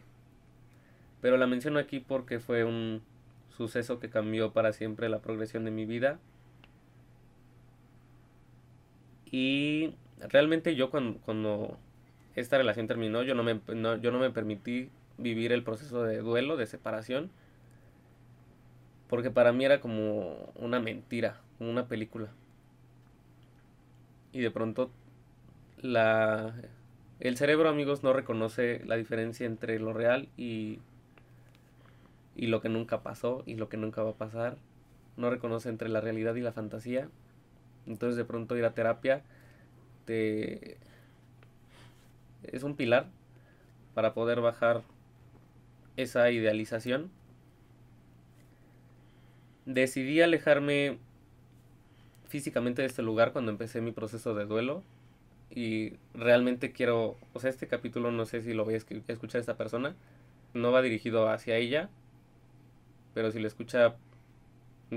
Pero 1.20 1.36
la 1.36 1.48
menciono 1.48 1.77
aquí 1.77 2.00
porque 2.00 2.39
fue 2.39 2.63
un 2.63 3.01
suceso 3.50 4.00
que 4.00 4.10
cambió 4.10 4.53
para 4.53 4.72
siempre 4.72 5.10
la 5.10 5.20
progresión 5.20 5.65
de 5.65 5.72
mi 5.72 5.86
vida. 5.86 6.17
Y 9.29 9.96
realmente 10.29 10.77
yo 10.77 10.89
cuando, 10.89 11.77
esta 12.38 12.58
relación 12.58 12.88
terminó, 12.88 13.22
yo 13.22 13.36
no, 13.36 13.43
me, 13.43 13.60
yo 13.67 14.12
no 14.12 14.20
me 14.20 14.29
permití 14.29 14.89
vivir 15.17 15.51
el 15.51 15.63
proceso 15.63 16.03
de 16.03 16.20
duelo, 16.20 16.55
de 16.55 16.67
separación, 16.67 17.31
porque 19.10 19.29
para 19.29 19.51
mí 19.51 19.65
era 19.65 19.81
como 19.81 20.53
una 20.55 20.79
mentira, 20.79 21.41
como 21.58 21.70
una 21.70 21.89
película. 21.89 22.29
Y 24.34 24.40
de 24.40 24.52
pronto 24.52 24.92
la 25.82 26.54
el 27.20 27.38
cerebro, 27.38 27.70
amigos, 27.70 28.04
no 28.04 28.14
reconoce 28.14 28.82
la 28.86 28.96
diferencia 28.96 29.46
entre 29.46 29.80
lo 29.80 29.94
real 29.94 30.28
y 30.38 30.80
y 32.36 32.48
lo 32.48 32.62
que 32.62 32.70
nunca 32.70 33.04
pasó 33.04 33.44
y 33.46 33.56
lo 33.56 33.70
que 33.70 33.78
nunca 33.78 34.04
va 34.04 34.12
a 34.12 34.16
pasar. 34.16 34.58
No 35.18 35.30
reconoce 35.30 35.70
entre 35.70 35.90
la 35.90 36.02
realidad 36.02 36.36
y 36.36 36.42
la 36.42 36.54
fantasía. 36.54 37.10
Entonces 37.88 38.18
de 38.18 38.26
pronto 38.26 38.58
ir 38.58 38.66
a 38.66 38.74
terapia 38.74 39.24
te... 40.06 40.78
es 42.44 42.64
un 42.64 42.76
pilar 42.76 43.08
para 43.94 44.14
poder 44.14 44.42
bajar 44.42 44.84
esa 45.98 46.32
idealización. 46.32 47.12
Decidí 49.66 50.22
alejarme 50.22 50.98
físicamente 52.32 52.82
de 52.82 52.88
este 52.88 53.02
lugar 53.02 53.34
cuando 53.34 53.52
empecé 53.52 53.82
mi 53.82 53.92
proceso 53.92 54.34
de 54.34 54.46
duelo 54.46 54.84
y 55.54 55.94
realmente 56.14 56.72
quiero, 56.72 57.18
o 57.34 57.40
sea, 57.40 57.50
este 57.50 57.68
capítulo 57.68 58.10
no 58.12 58.26
sé 58.26 58.42
si 58.42 58.54
lo 58.54 58.64
voy 58.64 58.76
a 58.76 58.78
escuchar 58.78 59.42
esta 59.42 59.58
persona, 59.58 59.96
no 60.54 60.72
va 60.72 60.82
dirigido 60.82 61.30
hacia 61.30 61.58
ella, 61.58 61.90
pero 63.14 63.32
si 63.32 63.40
lo 63.40 63.48
escucha 63.48 63.96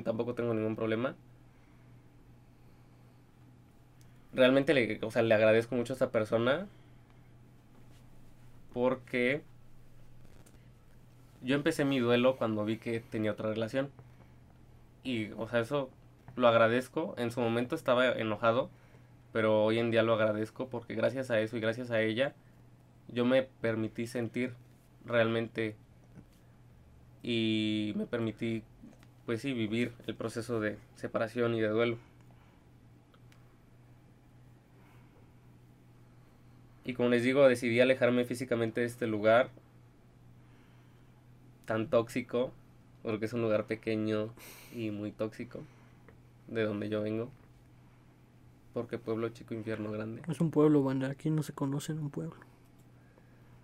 tampoco 0.04 0.34
tengo 0.34 0.54
ningún 0.54 0.76
problema. 0.76 1.16
Realmente 4.32 4.72
le, 4.74 4.98
o 5.02 5.10
sea, 5.10 5.22
le 5.22 5.34
agradezco 5.34 5.74
mucho 5.74 5.92
a 5.92 5.94
esta 5.94 6.10
persona 6.10 6.68
porque 8.72 9.42
yo 11.42 11.56
empecé 11.56 11.84
mi 11.84 11.98
duelo 11.98 12.36
cuando 12.36 12.64
vi 12.64 12.78
que 12.78 13.00
tenía 13.00 13.32
otra 13.32 13.50
relación. 13.50 13.90
Y, 15.04 15.30
o 15.32 15.48
sea, 15.48 15.60
eso 15.60 15.90
lo 16.36 16.48
agradezco. 16.48 17.14
En 17.18 17.30
su 17.30 17.40
momento 17.40 17.74
estaba 17.74 18.12
enojado, 18.12 18.70
pero 19.32 19.64
hoy 19.64 19.78
en 19.78 19.90
día 19.90 20.02
lo 20.02 20.14
agradezco 20.14 20.68
porque 20.68 20.94
gracias 20.94 21.30
a 21.30 21.40
eso 21.40 21.56
y 21.56 21.60
gracias 21.60 21.90
a 21.90 22.00
ella, 22.00 22.34
yo 23.08 23.24
me 23.24 23.42
permití 23.42 24.06
sentir 24.06 24.54
realmente 25.04 25.76
y 27.22 27.92
me 27.96 28.06
permití, 28.06 28.62
pues 29.26 29.40
sí, 29.40 29.52
vivir 29.52 29.92
el 30.06 30.14
proceso 30.14 30.60
de 30.60 30.78
separación 30.96 31.54
y 31.54 31.60
de 31.60 31.68
duelo. 31.68 31.98
Y 36.84 36.92
como 36.92 37.08
les 37.08 37.22
digo, 37.22 37.48
decidí 37.48 37.80
alejarme 37.80 38.26
físicamente 38.26 38.82
de 38.82 38.86
este 38.86 39.06
lugar 39.06 39.48
tan 41.64 41.88
tóxico, 41.88 42.52
porque 43.02 43.24
es 43.24 43.32
un 43.32 43.40
lugar 43.40 43.64
pequeño 43.64 44.34
y 44.74 44.90
muy 44.90 45.10
tóxico, 45.10 45.62
de 46.48 46.62
donde 46.64 46.88
yo 46.88 47.02
vengo. 47.02 47.30
Porque 48.72 48.98
pueblo 48.98 49.28
chico, 49.28 49.54
infierno 49.54 49.90
grande. 49.92 50.22
Es 50.28 50.40
un 50.40 50.50
pueblo, 50.50 50.82
banda, 50.82 51.08
aquí 51.08 51.30
no 51.30 51.42
se 51.42 51.52
conoce 51.52 51.92
en 51.92 52.00
un 52.00 52.10
pueblo. 52.10 52.36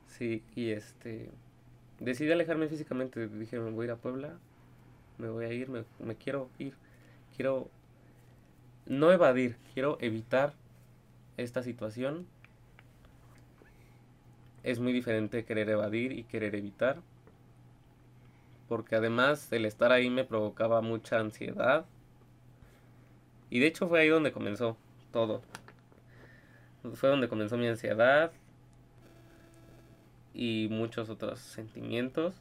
Sí, 0.06 0.42
y 0.54 0.70
este... 0.70 1.30
Decidí 1.98 2.32
alejarme 2.32 2.68
físicamente, 2.68 3.28
dije, 3.28 3.58
me 3.58 3.70
voy 3.70 3.82
a 3.82 3.86
ir 3.86 3.90
a 3.90 3.96
Puebla, 3.96 4.38
me 5.18 5.28
voy 5.28 5.44
a 5.44 5.52
ir, 5.52 5.68
me, 5.68 5.84
me 5.98 6.14
quiero 6.14 6.48
ir, 6.58 6.72
quiero 7.36 7.68
no 8.86 9.12
evadir, 9.12 9.56
quiero 9.74 9.98
evitar 10.00 10.54
esta 11.36 11.62
situación. 11.62 12.26
Es 14.62 14.80
muy 14.80 14.94
diferente 14.94 15.44
querer 15.44 15.68
evadir 15.68 16.12
y 16.12 16.24
querer 16.24 16.54
evitar 16.54 17.02
porque 18.70 18.94
además 18.94 19.52
el 19.52 19.64
estar 19.64 19.90
ahí 19.90 20.10
me 20.10 20.22
provocaba 20.22 20.80
mucha 20.80 21.18
ansiedad. 21.18 21.86
Y 23.50 23.58
de 23.60 23.66
hecho 23.66 23.88
fue 23.88 24.00
ahí 24.00 24.08
donde 24.08 24.32
comenzó 24.32 24.76
todo. 25.12 25.42
Fue 26.94 27.10
donde 27.10 27.28
comenzó 27.28 27.58
mi 27.58 27.66
ansiedad 27.66 28.32
y 30.32 30.68
muchos 30.70 31.10
otros 31.10 31.40
sentimientos. 31.40 32.34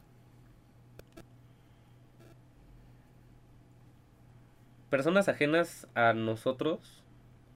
Personas 4.88 5.28
ajenas 5.28 5.86
a 5.94 6.14
nosotros, 6.14 7.02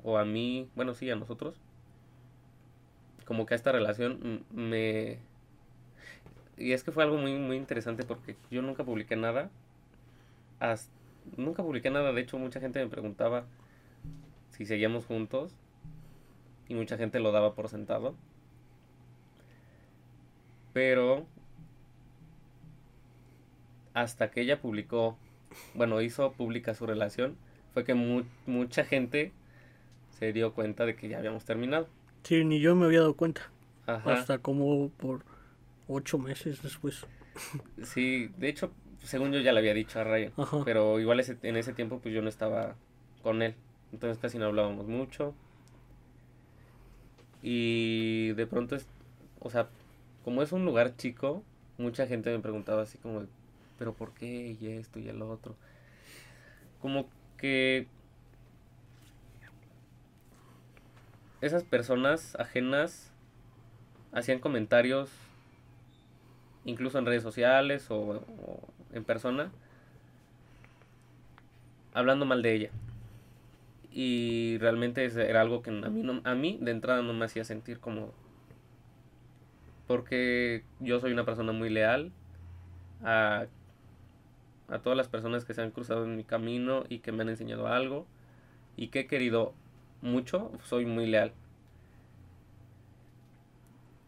o 0.03 0.19
a 0.19 0.25
mí, 0.25 0.69
bueno, 0.77 0.95
sí, 0.95 1.11
a 1.11 1.17
nosotros, 1.17 1.57
como 3.25 3.47
que 3.47 3.55
a 3.55 3.57
esta 3.57 3.73
relación 3.73 4.45
me, 4.53 5.19
y 6.57 6.73
es 6.73 6.85
que 6.85 6.93
fue 6.93 7.03
algo 7.03 7.17
muy, 7.17 7.35
muy 7.39 7.57
interesante 7.57 8.05
porque 8.05 8.37
yo 8.51 8.63
nunca 8.63 8.85
publiqué 8.85 9.17
nada. 9.17 9.51
Nunca 11.37 11.63
publiqué 11.63 11.91
nada. 11.91 12.13
De 12.13 12.21
hecho, 12.21 12.39
mucha 12.39 12.61
gente 12.61 12.81
me 12.81 12.89
preguntaba 12.89 13.47
si 14.51 14.67
seguíamos 14.67 15.05
juntos. 15.07 15.57
Y 16.69 16.75
mucha 16.75 16.97
gente 16.97 17.21
lo 17.21 17.31
daba 17.31 17.55
por 17.55 17.69
sentado. 17.69 18.15
Pero 20.73 21.27
hasta 23.93 24.31
que 24.31 24.41
ella 24.41 24.61
publicó, 24.61 25.17
bueno, 25.75 26.01
hizo 26.01 26.33
pública 26.33 26.75
su 26.75 26.87
relación, 26.87 27.37
fue 27.75 27.85
que 27.85 27.95
mucha 27.95 28.85
gente 28.85 29.33
se 30.11 30.33
dio 30.33 30.55
cuenta 30.55 30.87
de 30.87 30.97
que 30.97 31.09
ya 31.09 31.19
habíamos 31.19 31.45
terminado. 31.45 31.89
Sí, 32.23 32.45
ni 32.45 32.61
yo 32.61 32.75
me 32.75 32.87
había 32.87 33.01
dado 33.01 33.15
cuenta. 33.15 33.51
Hasta 33.87 34.39
como 34.39 34.89
por 34.89 35.25
ocho 35.87 36.19
meses 36.19 36.63
después. 36.63 37.07
Sí, 37.83 38.31
de 38.39 38.49
hecho, 38.49 38.73
según 39.05 39.33
yo 39.33 39.41
ya 39.41 39.53
le 39.53 39.61
había 39.61 39.75
dicho 39.75 40.01
a 40.01 40.05
Ryan, 40.05 40.33
pero 40.65 40.99
igual 41.01 41.23
en 41.43 41.57
ese 41.57 41.73
tiempo 41.73 42.01
pues 42.01 42.15
yo 42.15 42.23
no 42.23 42.29
estaba 42.29 42.75
con 43.23 43.43
él, 43.43 43.55
entonces 43.93 44.19
casi 44.19 44.39
no 44.39 44.47
hablábamos 44.47 44.87
mucho. 44.87 45.35
Y 47.43 48.33
de 48.33 48.47
pronto, 48.47 48.75
es, 48.75 48.87
o 49.41 49.51
sea, 49.51 49.69
como 50.25 50.43
es 50.43 50.53
un 50.53 50.65
lugar 50.65 50.97
chico, 50.97 51.43
mucha 51.77 52.07
gente 52.07 52.31
me 52.31 52.39
preguntaba 52.39 52.83
así 52.83 52.97
como, 52.99 53.25
pero 53.79 53.93
¿por 53.93 54.15
qué? 54.15 54.57
Y 54.59 54.69
esto 54.69 54.99
y 54.99 55.09
el 55.09 55.21
otro. 55.21 55.55
Como 56.81 57.07
que 57.37 57.87
esas 61.43 61.65
personas 61.65 62.35
ajenas 62.37 63.13
hacían 64.13 64.39
comentarios 64.39 65.11
incluso 66.65 66.99
en 66.99 67.07
redes 67.07 67.23
sociales 67.23 67.87
o, 67.91 68.23
en 68.95 69.05
persona, 69.05 69.51
hablando 71.93 72.25
mal 72.25 72.43
de 72.43 72.55
ella. 72.55 72.71
Y 73.93 74.59
realmente 74.59 75.05
era 75.05 75.41
algo 75.41 75.63
que 75.63 75.71
a 75.71 75.91
mí, 75.91 76.03
no, 76.03 76.21
a 76.25 76.35
mí 76.35 76.59
de 76.61 76.71
entrada 76.71 77.03
no 77.03 77.13
me 77.13 77.25
hacía 77.25 77.45
sentir 77.45 77.79
como... 77.79 78.13
Porque 79.87 80.65
yo 80.81 80.99
soy 80.99 81.13
una 81.13 81.25
persona 81.27 81.53
muy 81.53 81.69
leal 81.69 82.11
a, 83.03 83.47
a 84.69 84.79
todas 84.79 84.97
las 84.97 85.09
personas 85.09 85.45
que 85.45 85.55
se 85.55 85.63
han 85.63 85.71
cruzado 85.71 86.05
en 86.05 86.17
mi 86.17 86.25
camino 86.25 86.85
y 86.89 87.01
que 87.01 87.13
me 87.13 87.23
han 87.23 87.29
enseñado 87.29 87.69
algo 87.69 88.07
y 88.77 88.89
que 88.89 89.01
he 89.01 89.07
querido 89.07 89.55
mucho, 90.01 90.51
soy 90.65 90.87
muy 90.87 91.07
leal. 91.07 91.33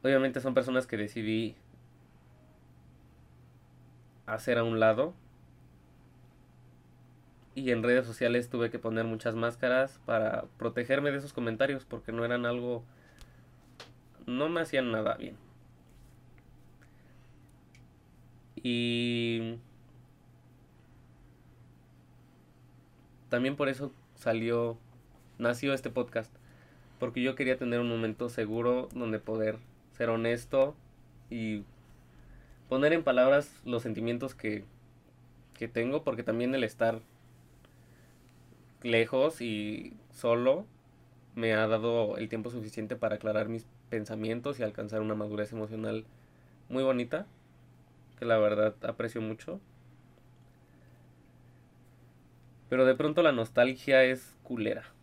Obviamente 0.02 0.40
son 0.40 0.54
personas 0.54 0.86
que 0.86 0.96
decidí 0.96 1.56
hacer 4.26 4.58
a 4.58 4.64
un 4.64 4.80
lado. 4.80 5.14
Y 7.54 7.70
en 7.70 7.82
redes 7.82 8.06
sociales 8.06 8.50
tuve 8.50 8.70
que 8.70 8.78
poner 8.78 9.04
muchas 9.04 9.34
máscaras 9.34 9.98
para 10.04 10.44
protegerme 10.58 11.10
de 11.10 11.18
esos 11.18 11.32
comentarios 11.32 11.84
porque 11.84 12.12
no 12.12 12.24
eran 12.24 12.44
algo... 12.44 12.84
No 14.26 14.48
me 14.48 14.60
hacían 14.60 14.92
nada 14.92 15.14
bien. 15.14 15.36
Y... 18.62 19.58
También 23.28 23.56
por 23.56 23.68
eso 23.68 23.92
salió, 24.16 24.76
nació 25.38 25.72
este 25.72 25.90
podcast. 25.90 26.34
Porque 26.98 27.22
yo 27.22 27.34
quería 27.34 27.56
tener 27.56 27.80
un 27.80 27.88
momento 27.88 28.28
seguro 28.28 28.88
donde 28.94 29.18
poder 29.18 29.58
ser 29.92 30.10
honesto 30.10 30.74
y 31.30 31.64
poner 32.68 32.92
en 32.92 33.02
palabras 33.02 33.50
los 33.64 33.82
sentimientos 33.82 34.34
que, 34.34 34.64
que 35.54 35.68
tengo, 35.68 36.02
porque 36.02 36.22
también 36.22 36.54
el 36.54 36.64
estar 36.64 37.00
lejos 38.82 39.40
y 39.40 39.94
solo 40.12 40.66
me 41.34 41.52
ha 41.54 41.66
dado 41.66 42.16
el 42.16 42.28
tiempo 42.28 42.50
suficiente 42.50 42.96
para 42.96 43.16
aclarar 43.16 43.48
mis 43.48 43.66
pensamientos 43.90 44.58
y 44.58 44.62
alcanzar 44.62 45.00
una 45.00 45.14
madurez 45.14 45.52
emocional 45.52 46.04
muy 46.68 46.82
bonita, 46.82 47.26
que 48.18 48.24
la 48.24 48.38
verdad 48.38 48.74
aprecio 48.84 49.20
mucho. 49.20 49.60
Pero 52.68 52.84
de 52.84 52.94
pronto 52.94 53.22
la 53.22 53.32
nostalgia 53.32 54.02
es 54.02 54.34
culera. 54.42 54.95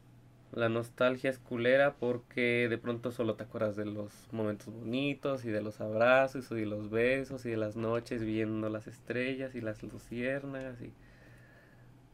La 0.53 0.69
nostalgia 0.69 1.31
es 1.31 1.39
culera 1.39 1.95
porque 1.95 2.67
de 2.69 2.77
pronto 2.77 3.11
solo 3.11 3.33
te 3.33 3.43
acuerdas 3.43 3.75
de 3.75 3.85
los 3.85 4.11
momentos 4.31 4.71
bonitos 4.71 5.45
y 5.45 5.49
de 5.49 5.63
los 5.63 5.81
abrazos 5.81 6.51
y 6.51 6.55
de 6.55 6.65
los 6.67 6.91
besos 6.91 7.47
y 7.47 7.49
de 7.49 7.57
las 7.57 7.75
noches 7.75 8.23
viendo 8.23 8.69
las 8.69 8.85
estrellas 8.85 9.55
y 9.55 9.61
las 9.61 9.81
luciérnagas 9.81 10.79
y 10.79 10.93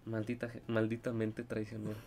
maldita, 0.06 0.50
malditamente 0.68 1.44
traicionera. 1.44 2.00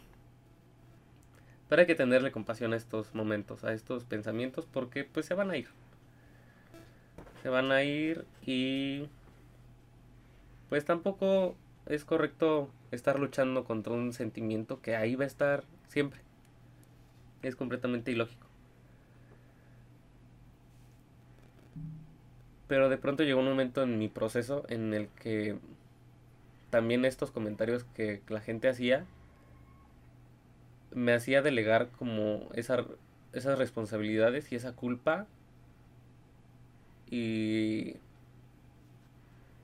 Pero 1.68 1.80
hay 1.80 1.86
que 1.86 1.94
tenerle 1.94 2.32
compasión 2.32 2.72
a 2.72 2.76
estos 2.76 3.14
momentos, 3.14 3.62
a 3.62 3.74
estos 3.74 4.04
pensamientos 4.04 4.64
porque 4.64 5.04
pues 5.04 5.26
se 5.26 5.34
van 5.34 5.50
a 5.50 5.58
ir. 5.58 5.68
Se 7.42 7.50
van 7.50 7.72
a 7.72 7.82
ir 7.82 8.24
y 8.46 9.06
pues 10.70 10.86
tampoco 10.86 11.56
es 11.84 12.06
correcto 12.06 12.70
estar 12.90 13.18
luchando 13.18 13.64
contra 13.64 13.92
un 13.92 14.14
sentimiento 14.14 14.80
que 14.80 14.96
ahí 14.96 15.14
va 15.14 15.24
a 15.24 15.26
estar 15.26 15.64
siempre. 15.92 16.20
Es 17.42 17.54
completamente 17.54 18.10
ilógico. 18.10 18.46
Pero 22.66 22.88
de 22.88 22.96
pronto 22.96 23.22
llegó 23.22 23.40
un 23.40 23.48
momento 23.48 23.82
en 23.82 23.98
mi 23.98 24.08
proceso 24.08 24.64
en 24.68 24.94
el 24.94 25.08
que 25.08 25.58
también 26.70 27.04
estos 27.04 27.30
comentarios 27.30 27.84
que 27.94 28.22
la 28.28 28.40
gente 28.40 28.68
hacía 28.68 29.04
me 30.94 31.12
hacía 31.12 31.42
delegar 31.42 31.88
como 31.90 32.48
esa, 32.54 32.84
esas 33.34 33.58
responsabilidades 33.58 34.50
y 34.52 34.56
esa 34.56 34.72
culpa 34.72 35.26
y 37.10 37.96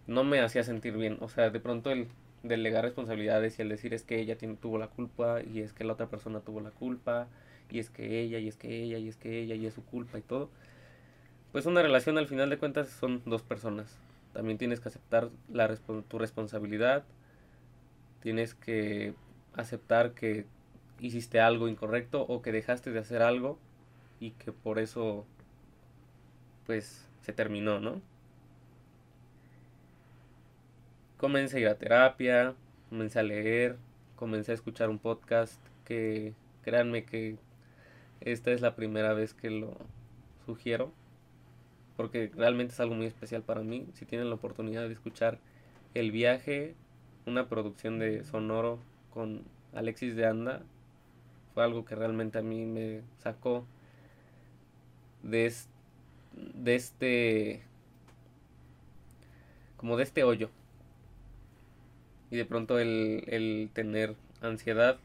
no 0.06 0.24
me 0.24 0.40
hacía 0.40 0.62
sentir 0.62 0.96
bien. 0.96 1.16
O 1.20 1.28
sea, 1.28 1.48
de 1.48 1.60
pronto 1.60 1.90
el 1.90 2.08
delegar 2.48 2.84
responsabilidades 2.84 3.58
y 3.58 3.62
el 3.62 3.68
decir 3.68 3.94
es 3.94 4.02
que 4.02 4.18
ella 4.18 4.36
tuvo 4.60 4.78
la 4.78 4.88
culpa 4.88 5.42
y 5.42 5.60
es 5.60 5.72
que 5.72 5.84
la 5.84 5.92
otra 5.92 6.06
persona 6.06 6.40
tuvo 6.40 6.60
la 6.60 6.70
culpa 6.70 7.28
y 7.70 7.78
es 7.78 7.90
que 7.90 8.20
ella 8.20 8.38
y 8.38 8.48
es 8.48 8.56
que 8.56 8.82
ella 8.82 8.98
y 8.98 9.08
es 9.08 9.16
que 9.16 9.40
ella 9.40 9.54
y 9.54 9.66
es 9.66 9.74
su 9.74 9.84
culpa 9.84 10.18
y 10.18 10.22
todo. 10.22 10.48
Pues 11.52 11.66
una 11.66 11.82
relación 11.82 12.18
al 12.18 12.26
final 12.26 12.50
de 12.50 12.58
cuentas 12.58 12.88
son 12.88 13.22
dos 13.24 13.42
personas. 13.42 13.98
También 14.32 14.58
tienes 14.58 14.80
que 14.80 14.88
aceptar 14.88 15.30
la, 15.52 15.74
tu 15.76 16.18
responsabilidad. 16.18 17.04
Tienes 18.20 18.54
que 18.54 19.14
aceptar 19.54 20.12
que 20.12 20.46
hiciste 21.00 21.40
algo 21.40 21.68
incorrecto 21.68 22.22
o 22.22 22.42
que 22.42 22.52
dejaste 22.52 22.90
de 22.90 22.98
hacer 22.98 23.22
algo 23.22 23.58
y 24.20 24.32
que 24.32 24.52
por 24.52 24.78
eso 24.78 25.26
pues 26.66 27.08
se 27.22 27.32
terminó, 27.32 27.80
¿no? 27.80 28.02
Comencé 31.18 31.56
a 31.56 31.60
ir 31.60 31.66
a 31.66 31.74
terapia, 31.74 32.54
comencé 32.90 33.18
a 33.18 33.24
leer, 33.24 33.76
comencé 34.14 34.52
a 34.52 34.54
escuchar 34.54 34.88
un 34.88 35.00
podcast 35.00 35.60
que 35.84 36.32
créanme 36.62 37.04
que 37.04 37.36
esta 38.20 38.52
es 38.52 38.60
la 38.60 38.76
primera 38.76 39.14
vez 39.14 39.34
que 39.34 39.50
lo 39.50 39.76
sugiero 40.46 40.92
porque 41.96 42.30
realmente 42.36 42.72
es 42.72 42.78
algo 42.78 42.94
muy 42.94 43.06
especial 43.06 43.42
para 43.42 43.62
mí. 43.62 43.88
Si 43.94 44.06
tienen 44.06 44.28
la 44.28 44.36
oportunidad 44.36 44.86
de 44.86 44.92
escuchar 44.92 45.40
El 45.94 46.12
viaje, 46.12 46.76
una 47.26 47.48
producción 47.48 47.98
de 47.98 48.22
Sonoro 48.22 48.78
con 49.12 49.42
Alexis 49.74 50.14
de 50.14 50.24
Anda, 50.24 50.62
fue 51.52 51.64
algo 51.64 51.84
que 51.84 51.96
realmente 51.96 52.38
a 52.38 52.42
mí 52.42 52.64
me 52.64 53.00
sacó 53.18 53.66
de, 55.24 55.52
de 56.54 56.74
este 56.76 57.62
como 59.76 59.96
de 59.96 60.04
este 60.04 60.22
hoyo 60.22 60.50
y 62.30 62.36
de 62.36 62.44
pronto 62.44 62.78
el, 62.78 63.24
el 63.28 63.70
tener 63.72 64.14
ansiedad 64.40 64.98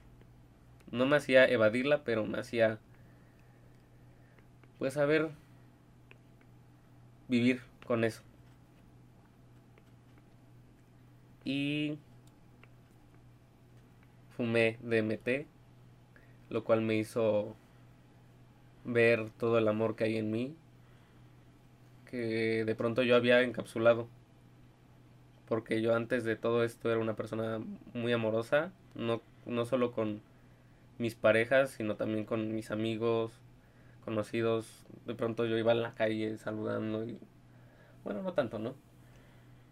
no 0.91 1.05
me 1.05 1.17
hacía 1.17 1.45
evadirla 1.45 2.03
pero 2.03 2.25
me 2.25 2.39
hacía 2.39 2.79
pues 4.79 4.93
saber 4.93 5.29
vivir 7.27 7.61
con 7.87 8.03
eso. 8.03 8.21
Y 11.45 11.97
fumé 14.35 14.77
DMT 14.81 15.47
lo 16.49 16.63
cual 16.63 16.81
me 16.81 16.95
hizo 16.95 17.55
ver 18.85 19.29
todo 19.39 19.57
el 19.57 19.67
amor 19.67 19.95
que 19.95 20.05
hay 20.05 20.17
en 20.17 20.31
mí, 20.31 20.55
que 22.09 22.63
de 22.65 22.75
pronto 22.75 23.01
yo 23.03 23.15
había 23.15 23.41
encapsulado, 23.41 24.07
porque 25.53 25.83
yo 25.83 25.93
antes 25.93 26.23
de 26.23 26.35
todo 26.35 26.63
esto 26.63 26.89
era 26.89 26.99
una 26.99 27.15
persona 27.15 27.61
muy 27.93 28.11
amorosa, 28.11 28.71
no, 28.95 29.21
no 29.45 29.65
solo 29.65 29.91
con 29.91 30.19
mis 30.97 31.13
parejas, 31.13 31.69
sino 31.69 31.95
también 31.95 32.25
con 32.25 32.55
mis 32.55 32.71
amigos, 32.71 33.39
conocidos, 34.03 34.83
de 35.05 35.13
pronto 35.13 35.45
yo 35.45 35.55
iba 35.55 35.71
en 35.71 35.83
la 35.83 35.93
calle 35.93 36.39
saludando 36.39 37.05
y 37.05 37.19
bueno, 38.03 38.23
no 38.23 38.33
tanto, 38.33 38.57
¿no? 38.57 38.73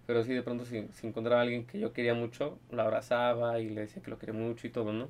Pero 0.06 0.24
sí, 0.24 0.34
de 0.34 0.44
pronto 0.44 0.66
si, 0.66 0.88
si 0.94 1.08
encontraba 1.08 1.42
a 1.42 1.46
alguien 1.46 1.66
que 1.66 1.80
yo 1.80 1.94
quería 1.94 2.14
mucho, 2.14 2.60
lo 2.70 2.84
abrazaba 2.84 3.60
y 3.60 3.68
le 3.72 3.82
decía 3.82 4.04
que 4.04 4.12
lo 4.12 4.20
quería 4.20 4.36
mucho 4.36 4.68
y 4.68 4.70
todo, 4.70 4.94
¿no? 4.94 5.10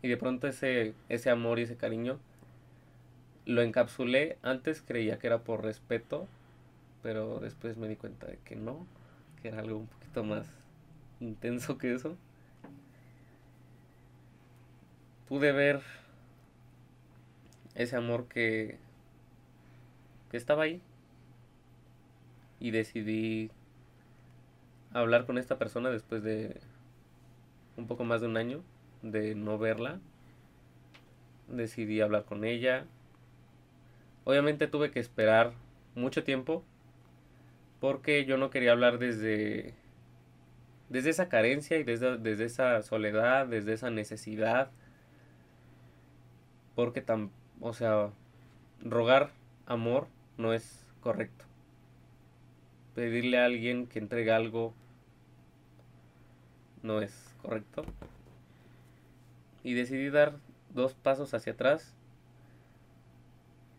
Y 0.00 0.06
de 0.06 0.16
pronto 0.16 0.46
ese, 0.46 0.94
ese 1.08 1.28
amor 1.28 1.58
y 1.58 1.62
ese 1.62 1.76
cariño 1.76 2.20
lo 3.46 3.62
encapsulé. 3.62 4.38
Antes 4.42 4.80
creía 4.80 5.18
que 5.18 5.26
era 5.26 5.40
por 5.40 5.64
respeto, 5.64 6.28
pero 7.02 7.40
después 7.40 7.76
me 7.78 7.88
di 7.88 7.96
cuenta 7.96 8.28
de 8.28 8.38
que 8.44 8.54
no, 8.54 8.86
que 9.42 9.48
era 9.48 9.58
algo 9.58 9.78
un 9.78 9.86
poquito 9.88 10.03
más 10.22 10.46
intenso 11.20 11.78
que 11.78 11.94
eso. 11.94 12.16
Pude 15.28 15.52
ver 15.52 15.80
ese 17.74 17.96
amor 17.96 18.28
que, 18.28 18.78
que 20.30 20.36
estaba 20.36 20.64
ahí 20.64 20.80
y 22.60 22.70
decidí 22.70 23.50
hablar 24.92 25.26
con 25.26 25.38
esta 25.38 25.58
persona 25.58 25.90
después 25.90 26.22
de 26.22 26.60
un 27.76 27.86
poco 27.86 28.04
más 28.04 28.20
de 28.20 28.28
un 28.28 28.36
año 28.36 28.62
de 29.02 29.34
no 29.34 29.58
verla. 29.58 29.98
Decidí 31.48 32.00
hablar 32.00 32.24
con 32.24 32.44
ella. 32.44 32.86
Obviamente 34.24 34.66
tuve 34.66 34.90
que 34.90 35.00
esperar 35.00 35.52
mucho 35.94 36.24
tiempo 36.24 36.62
porque 37.80 38.24
yo 38.24 38.38
no 38.38 38.50
quería 38.50 38.72
hablar 38.72 38.98
desde 38.98 39.74
desde 40.94 41.10
esa 41.10 41.28
carencia 41.28 41.76
y 41.76 41.82
desde, 41.82 42.18
desde 42.18 42.44
esa 42.44 42.80
soledad, 42.84 43.48
desde 43.48 43.72
esa 43.72 43.90
necesidad. 43.90 44.70
Porque 46.76 47.00
tan, 47.00 47.32
o 47.60 47.74
sea, 47.74 48.10
rogar 48.80 49.32
amor 49.66 50.06
no 50.38 50.54
es 50.54 50.86
correcto. 51.00 51.46
Pedirle 52.94 53.40
a 53.40 53.46
alguien 53.46 53.88
que 53.88 53.98
entregue 53.98 54.30
algo 54.30 54.72
no 56.84 57.00
es 57.00 57.34
correcto 57.42 57.84
y 59.64 59.74
decidí 59.74 60.10
dar 60.10 60.36
dos 60.74 60.94
pasos 60.94 61.34
hacia 61.34 61.54
atrás 61.54 61.92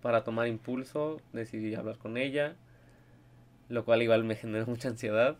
para 0.01 0.25
tomar 0.25 0.49
impulso, 0.49 1.21
decidí 1.31 1.75
hablar 1.75 1.97
con 1.97 2.17
ella, 2.17 2.57
lo 3.69 3.85
cual 3.85 4.01
igual 4.01 4.25
me 4.25 4.35
generó 4.35 4.65
mucha 4.65 4.89
ansiedad. 4.89 5.37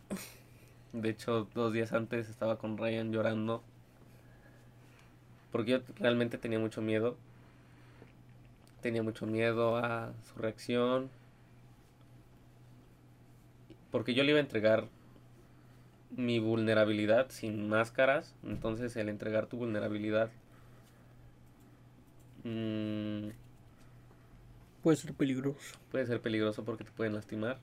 De 0.95 1.10
hecho, 1.10 1.47
dos 1.53 1.73
días 1.73 1.93
antes 1.93 2.29
estaba 2.29 2.58
con 2.58 2.77
Ryan 2.77 3.12
llorando 3.12 3.62
porque 5.55 5.71
yo 5.71 5.79
realmente 5.99 6.38
tenía 6.38 6.60
mucho 6.60 6.81
miedo. 6.81 7.15
Tenía 8.81 9.03
mucho 9.03 9.25
miedo 9.25 9.77
a 9.77 10.12
su 10.27 10.38
reacción. 10.38 11.10
Porque 13.89 14.13
yo 14.13 14.23
le 14.23 14.31
iba 14.31 14.39
a 14.39 14.41
entregar 14.41 14.89
mi 16.12 16.39
vulnerabilidad 16.39 17.29
sin 17.29 17.69
máscaras. 17.69 18.36
Entonces 18.43 18.97
el 18.97 19.08
entregar 19.08 19.47
tu 19.47 19.55
vulnerabilidad 19.55 20.29
mmm, 22.43 23.29
puede 24.84 24.97
ser 24.97 25.13
peligroso. 25.13 25.77
Puede 25.89 26.05
ser 26.05 26.19
peligroso 26.19 26.65
porque 26.65 26.84
te 26.84 26.91
pueden 26.91 27.13
lastimar. 27.13 27.60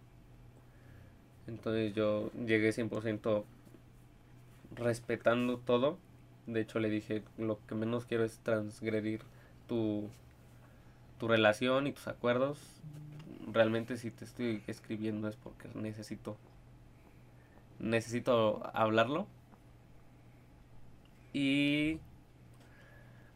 Entonces 1.46 1.94
yo 1.94 2.30
llegué 2.32 2.70
100% 2.70 3.44
respetando 4.74 5.58
todo. 5.58 5.98
De 6.46 6.60
hecho 6.60 6.78
le 6.78 6.90
dije, 6.90 7.22
lo 7.38 7.58
que 7.66 7.74
menos 7.74 8.04
quiero 8.04 8.24
es 8.24 8.38
transgredir 8.38 9.20
tu, 9.68 10.08
tu 11.18 11.28
relación 11.28 11.86
y 11.86 11.92
tus 11.92 12.08
acuerdos. 12.08 12.58
Realmente 13.50 13.96
si 13.96 14.10
te 14.10 14.24
estoy 14.24 14.62
escribiendo 14.66 15.28
es 15.28 15.36
porque 15.36 15.68
necesito 15.74 16.36
necesito 17.78 18.62
hablarlo. 18.74 19.26
Y 21.32 21.98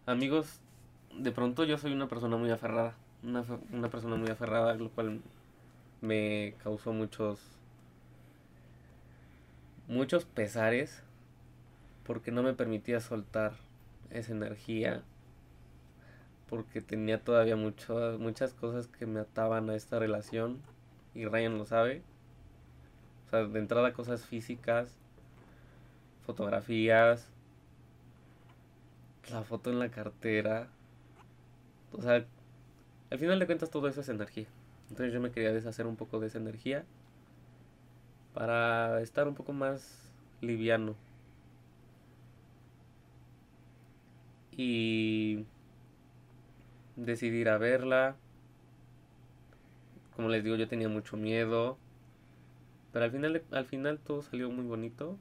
amigos, 0.07 0.61
de 1.19 1.33
pronto 1.33 1.65
yo 1.65 1.79
soy 1.79 1.93
una 1.93 2.09
persona 2.09 2.37
muy 2.37 2.51
aferrada. 2.51 2.95
Una, 3.23 3.45
una 3.73 3.89
persona 3.89 4.17
muy 4.17 4.31
aferrada, 4.31 4.75
lo 4.75 4.91
cual 4.91 5.21
me 6.01 6.55
causó 6.63 6.93
muchos 6.93 7.41
muchos 9.89 10.25
pesares 10.25 11.03
porque 12.05 12.31
no 12.31 12.43
me 12.43 12.55
permitía 12.55 13.01
soltar 13.01 13.55
esa 14.11 14.33
energía 14.33 15.03
porque 16.49 16.81
tenía 16.81 17.23
todavía 17.23 17.57
mucho, 17.57 18.17
muchas 18.21 18.55
cosas 18.55 18.87
que 18.87 19.07
me 19.07 19.21
ataban 19.21 19.69
a 19.71 19.75
esta 19.75 19.99
relación 19.99 20.61
y 21.15 21.27
Ryan 21.27 21.59
lo 21.59 21.67
sabe 21.67 22.03
o 23.27 23.31
sea, 23.31 23.45
de 23.45 23.59
entrada 23.59 23.93
cosas 23.93 24.25
físicas, 24.25 24.97
fotografías, 26.25 27.29
la 29.31 29.43
foto 29.43 29.71
en 29.71 29.81
la 29.81 29.91
cartera. 29.91 30.69
O 31.93 32.03
sea, 32.03 32.25
al 33.11 33.19
final 33.19 33.39
de 33.39 33.47
cuentas 33.47 33.71
todo 33.71 33.89
eso 33.89 34.01
es 34.01 34.09
energía. 34.09 34.47
Entonces 34.91 35.13
yo 35.13 35.21
me 35.21 35.33
quería 35.33 35.53
deshacer 35.53 35.87
un 35.87 35.97
poco 35.97 36.21
de 36.21 36.29
esa 36.29 36.39
energía 36.39 36.85
para 38.37 39.01
estar 39.01 39.27
un 39.27 39.35
poco 39.35 39.55
más 39.55 40.13
liviano. 40.43 40.95
Y 44.53 45.47
decidir 46.97 47.49
a 47.49 47.57
verla. 47.57 48.17
Como 50.15 50.29
les 50.29 50.45
digo, 50.45 50.57
yo 50.57 50.69
tenía 50.69 50.91
mucho 50.91 51.17
miedo. 51.17 51.79
Pero 52.93 53.07
al 53.07 53.11
final, 53.11 53.43
al 53.53 53.65
final 53.65 53.99
todo 54.01 54.21
salió 54.21 54.51
muy 54.51 54.67
bonito. 54.67 55.17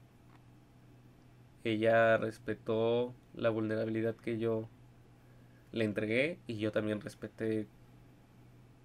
Ella 1.63 2.17
respetó 2.17 3.13
la 3.33 3.49
vulnerabilidad 3.49 4.15
que 4.17 4.39
yo 4.39 4.67
le 5.71 5.85
entregué 5.85 6.37
y 6.47 6.57
yo 6.57 6.73
también 6.73 6.99
respeté 6.99 7.65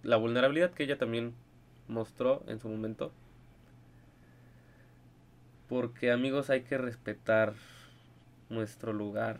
la 0.05 0.16
vulnerabilidad 0.19 0.71
que 0.71 0.85
ella 0.85 0.99
también 0.99 1.35
mostró 1.88 2.45
en 2.47 2.61
su 2.61 2.69
momento. 2.69 3.12
Porque 5.70 6.11
amigos 6.11 6.50
hay 6.50 6.62
que 6.62 6.76
respetar 6.78 7.54
nuestro 8.48 8.92
lugar. 8.92 9.38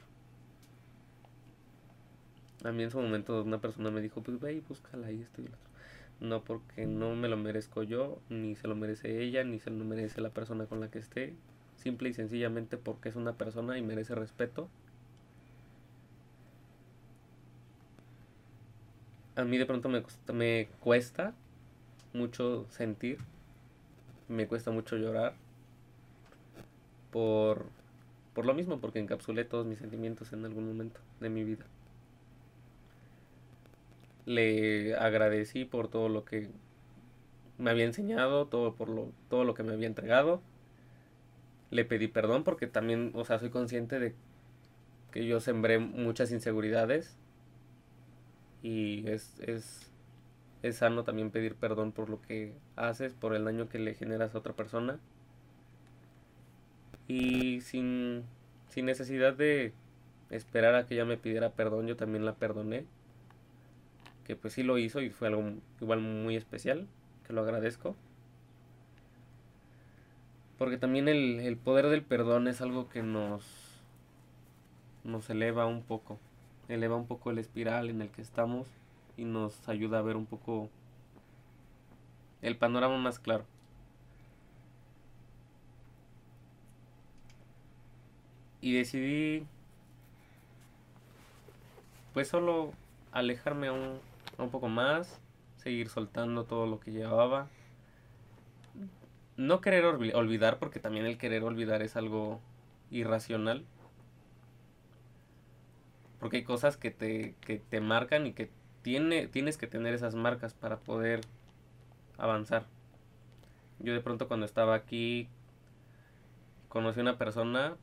A 2.63 2.71
mí 2.71 2.85
en 2.85 2.93
su 2.93 3.01
momento 3.01 3.43
una 3.43 3.61
persona 3.61 3.91
me 3.91 4.01
dijo, 4.01 4.23
pues 4.23 4.39
ve 4.39 4.53
y 4.53 4.61
búscala 4.61 5.11
y 5.11 5.23
esto 5.23 5.43
y 5.43 5.47
otro. 5.47 5.59
No 6.21 6.45
porque 6.45 6.87
no 6.87 7.17
me 7.17 7.27
lo 7.27 7.37
merezco 7.37 7.83
yo, 7.83 8.21
ni 8.29 8.55
se 8.55 8.69
lo 8.69 8.77
merece 8.77 9.25
ella, 9.25 9.43
ni 9.43 9.59
se 9.59 9.71
lo 9.71 9.85
merece 9.85 10.21
la 10.21 10.31
persona 10.31 10.67
con 10.67 10.79
la 10.79 10.89
que 10.89 11.01
esté. 11.01 11.35
Simple 11.75 12.11
y 12.11 12.15
sencillamente 12.15 12.77
porque 12.77 13.09
es 13.09 13.17
una 13.17 13.33
persona 13.33 13.77
y 13.77 13.83
merece 13.83 14.15
respeto. 14.15 14.69
A 19.35 19.43
mí 19.43 19.59
de 19.59 19.67
pronto 19.67 19.89
me, 19.89 20.05
me 20.33 20.69
cuesta 20.79 21.35
mucho 22.13 22.67
sentir, 22.71 23.19
me 24.29 24.47
cuesta 24.47 24.71
mucho 24.71 24.97
llorar 24.97 25.35
por, 27.13 27.67
por 28.35 28.47
lo 28.47 28.55
mismo, 28.55 28.81
porque 28.81 29.01
encapsulé 29.01 29.45
todos 29.45 29.67
mis 29.67 29.79
sentimientos 29.79 30.33
en 30.33 30.45
algún 30.45 30.67
momento 30.69 31.01
de 31.21 31.31
mi 31.31 31.45
vida. 31.45 31.67
Le 34.27 34.95
agradecí 34.97 35.65
por 35.67 35.89
todo 35.89 36.09
lo 36.09 36.25
que 36.25 36.49
me 37.59 37.71
había 37.71 37.85
enseñado, 37.85 38.47
todo 38.47 38.75
por 38.75 38.89
lo, 38.89 39.13
todo 39.29 39.45
lo 39.45 39.55
que 39.55 39.63
me 39.63 39.73
había 39.73 39.87
entregado. 39.87 40.41
Le 41.71 41.85
pedí 41.85 42.09
perdón 42.09 42.45
porque 42.45 42.67
también, 42.67 43.13
o 43.15 43.25
sea, 43.25 43.39
soy 43.39 43.51
consciente 43.51 43.99
de 43.99 44.15
que 45.13 45.27
yo 45.27 45.41
sembré 45.41 45.79
muchas 45.79 46.33
inseguridades 46.33 47.17
y 48.63 49.09
es, 49.09 49.39
es, 49.41 49.91
es 50.63 50.77
sano 50.77 51.05
también 51.05 51.31
pedir 51.31 51.55
perdón 51.55 51.93
por 51.93 52.09
lo 52.11 52.21
que 52.23 52.55
haces, 52.77 53.15
por 53.15 53.35
el 53.35 53.45
daño 53.45 53.69
que 53.69 53.79
le 53.79 53.95
generas 53.95 54.35
a 54.35 54.39
otra 54.39 54.55
persona. 54.55 55.01
Y 57.11 57.61
sin, 57.63 58.23
sin 58.69 58.87
necesidad 58.87 59.35
de 59.35 59.73
esperar 60.31 60.77
a 60.77 60.87
que 60.87 60.95
ella 60.95 61.05
me 61.05 61.17
pidiera 61.17 61.51
perdón, 61.51 61.89
yo 61.89 61.97
también 61.97 62.25
la 62.25 62.37
perdoné. 62.37 62.85
Que 64.25 64.37
pues 64.37 64.55
sí 64.55 64.63
lo 64.63 64.79
hizo 64.79 65.01
y 65.01 65.11
fue 65.11 65.27
algo 65.27 65.43
igual 65.81 65.99
muy 65.99 66.37
especial, 66.37 66.87
que 67.27 67.33
lo 67.33 67.41
agradezco. 67.41 67.97
Porque 70.57 70.77
también 70.79 71.09
el, 71.09 71.41
el 71.41 71.57
poder 71.57 71.89
del 71.89 72.03
perdón 72.03 72.47
es 72.47 72.61
algo 72.61 72.89
que 72.89 73.03
nos, 73.03 73.43
nos 75.03 75.29
eleva 75.31 75.67
un 75.67 75.83
poco 75.83 76.21
eleva 76.69 76.95
un 76.95 77.09
poco 77.09 77.33
el 77.33 77.39
espiral 77.39 77.91
en 77.91 78.03
el 78.03 78.11
que 78.11 78.23
estamos 78.23 78.69
y 79.17 79.25
nos 79.25 79.69
ayuda 79.69 79.99
a 79.99 80.03
ver 80.03 80.15
un 80.15 80.27
poco 80.27 80.69
el 82.43 82.57
panorama 82.57 82.97
más 82.99 83.19
claro. 83.19 83.45
Y 88.61 88.75
decidí 88.75 89.47
pues 92.13 92.29
solo 92.29 92.73
alejarme 93.13 93.71
un, 93.71 93.99
un 94.39 94.51
poco 94.51 94.69
más, 94.69 95.21
seguir 95.57 95.89
soltando 95.89 96.45
todo 96.45 96.67
lo 96.67 96.81
que 96.81 96.93
llevaba. 96.93 97.49
No 99.37 99.61
querer 99.61 99.85
olvidar, 99.85 100.59
porque 100.59 100.81
también 100.81 101.07
el 101.07 101.17
querer 101.17 101.45
olvidar 101.45 101.83
es 101.83 101.97
algo 101.97 102.41
irracional 102.91 103.65
porque 106.21 106.37
hay 106.37 106.45
cosas 106.45 106.77
que 106.77 106.91
te, 106.91 107.35
que 107.41 107.59
te 107.59 107.81
marcan 107.81 108.27
y 108.27 108.33
que 108.33 108.51
tiene, 108.83 109.27
tienes 109.27 109.57
que 109.57 109.67
tener 109.67 109.95
esas 109.95 110.15
marcas 110.15 110.53
para 110.55 110.77
poder 110.77 111.23
avanzar. 112.19 112.67
Yo 113.79 113.95
de 113.95 114.01
pronto 114.01 114.29
cuando 114.29 114.45
estaba 114.45 114.75
aquí 114.75 115.29
conocí 116.69 117.01
a 117.01 117.03
una 117.03 117.17
persona 117.17 117.77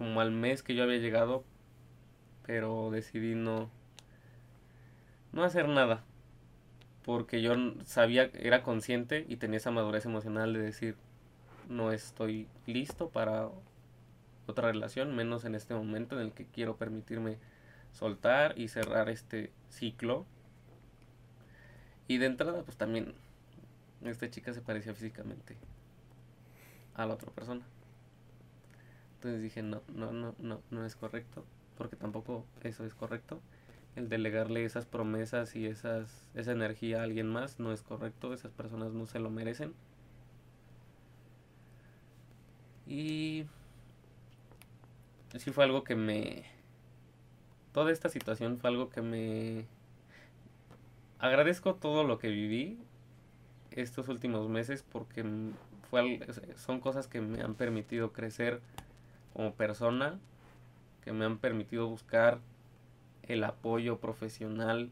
como 0.00 0.22
al 0.22 0.30
mes 0.30 0.62
que 0.62 0.74
yo 0.74 0.84
había 0.84 0.96
llegado, 0.96 1.44
pero 2.46 2.90
decidí 2.90 3.34
no 3.34 3.68
no 5.30 5.44
hacer 5.44 5.68
nada, 5.68 6.02
porque 7.04 7.42
yo 7.42 7.54
sabía, 7.84 8.30
era 8.32 8.62
consciente 8.62 9.26
y 9.28 9.36
tenía 9.36 9.58
esa 9.58 9.70
madurez 9.70 10.06
emocional 10.06 10.54
de 10.54 10.60
decir 10.60 10.96
no 11.68 11.92
estoy 11.92 12.48
listo 12.64 13.10
para 13.10 13.50
otra 14.46 14.72
relación, 14.72 15.14
menos 15.14 15.44
en 15.44 15.54
este 15.54 15.74
momento 15.74 16.18
en 16.18 16.28
el 16.28 16.32
que 16.32 16.46
quiero 16.46 16.78
permitirme 16.78 17.36
soltar 17.92 18.58
y 18.58 18.68
cerrar 18.68 19.10
este 19.10 19.52
ciclo. 19.68 20.24
Y 22.08 22.16
de 22.16 22.24
entrada, 22.24 22.62
pues 22.62 22.78
también 22.78 23.12
esta 24.02 24.30
chica 24.30 24.54
se 24.54 24.62
parecía 24.62 24.94
físicamente 24.94 25.58
a 26.94 27.04
la 27.04 27.12
otra 27.12 27.30
persona. 27.32 27.66
Entonces 29.20 29.42
dije, 29.42 29.62
no, 29.62 29.82
no, 29.94 30.12
no, 30.12 30.34
no, 30.38 30.62
no 30.70 30.86
es 30.86 30.96
correcto, 30.96 31.44
porque 31.76 31.94
tampoco 31.94 32.46
eso 32.62 32.86
es 32.86 32.94
correcto. 32.94 33.42
El 33.94 34.08
delegarle 34.08 34.64
esas 34.64 34.86
promesas 34.86 35.54
y 35.56 35.66
esas, 35.66 36.30
esa 36.34 36.52
energía 36.52 37.00
a 37.00 37.02
alguien 37.02 37.26
más 37.30 37.60
no 37.60 37.70
es 37.70 37.82
correcto, 37.82 38.32
esas 38.32 38.50
personas 38.50 38.94
no 38.94 39.04
se 39.04 39.18
lo 39.18 39.28
merecen. 39.28 39.74
Y 42.86 43.44
sí 45.36 45.50
fue 45.50 45.64
algo 45.64 45.84
que 45.84 45.96
me... 45.96 46.44
Toda 47.74 47.92
esta 47.92 48.08
situación 48.08 48.56
fue 48.56 48.70
algo 48.70 48.88
que 48.88 49.02
me... 49.02 49.66
Agradezco 51.18 51.74
todo 51.74 52.04
lo 52.04 52.18
que 52.18 52.28
viví 52.28 52.78
estos 53.72 54.08
últimos 54.08 54.48
meses 54.48 54.82
porque 54.82 55.26
fue, 55.90 56.20
son 56.56 56.80
cosas 56.80 57.06
que 57.06 57.20
me 57.20 57.42
han 57.42 57.54
permitido 57.54 58.12
crecer 58.12 58.62
como 59.32 59.54
persona, 59.54 60.18
que 61.04 61.12
me 61.12 61.24
han 61.24 61.38
permitido 61.38 61.86
buscar 61.88 62.38
el 63.22 63.44
apoyo 63.44 63.98
profesional 63.98 64.90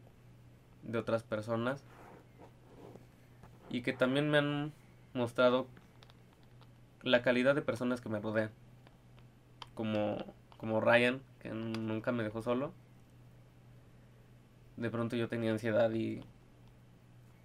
de 0.83 0.97
otras 0.97 1.23
personas 1.23 1.83
y 3.69 3.81
que 3.81 3.93
también 3.93 4.29
me 4.29 4.37
han 4.37 4.73
mostrado 5.13 5.67
la 7.03 7.21
calidad 7.21 7.55
de 7.55 7.61
personas 7.61 8.01
que 8.01 8.09
me 8.09 8.19
rodean 8.19 8.51
como, 9.79 10.17
como 10.57 10.81
Ryan, 10.81 11.21
que 11.41 11.51
nunca 11.51 12.11
me 12.11 12.23
dejó 12.23 12.41
solo. 12.41 12.73
De 14.75 14.89
pronto 14.89 15.15
yo 15.15 15.29
tenía 15.29 15.51
ansiedad 15.51 15.91
y 15.91 16.21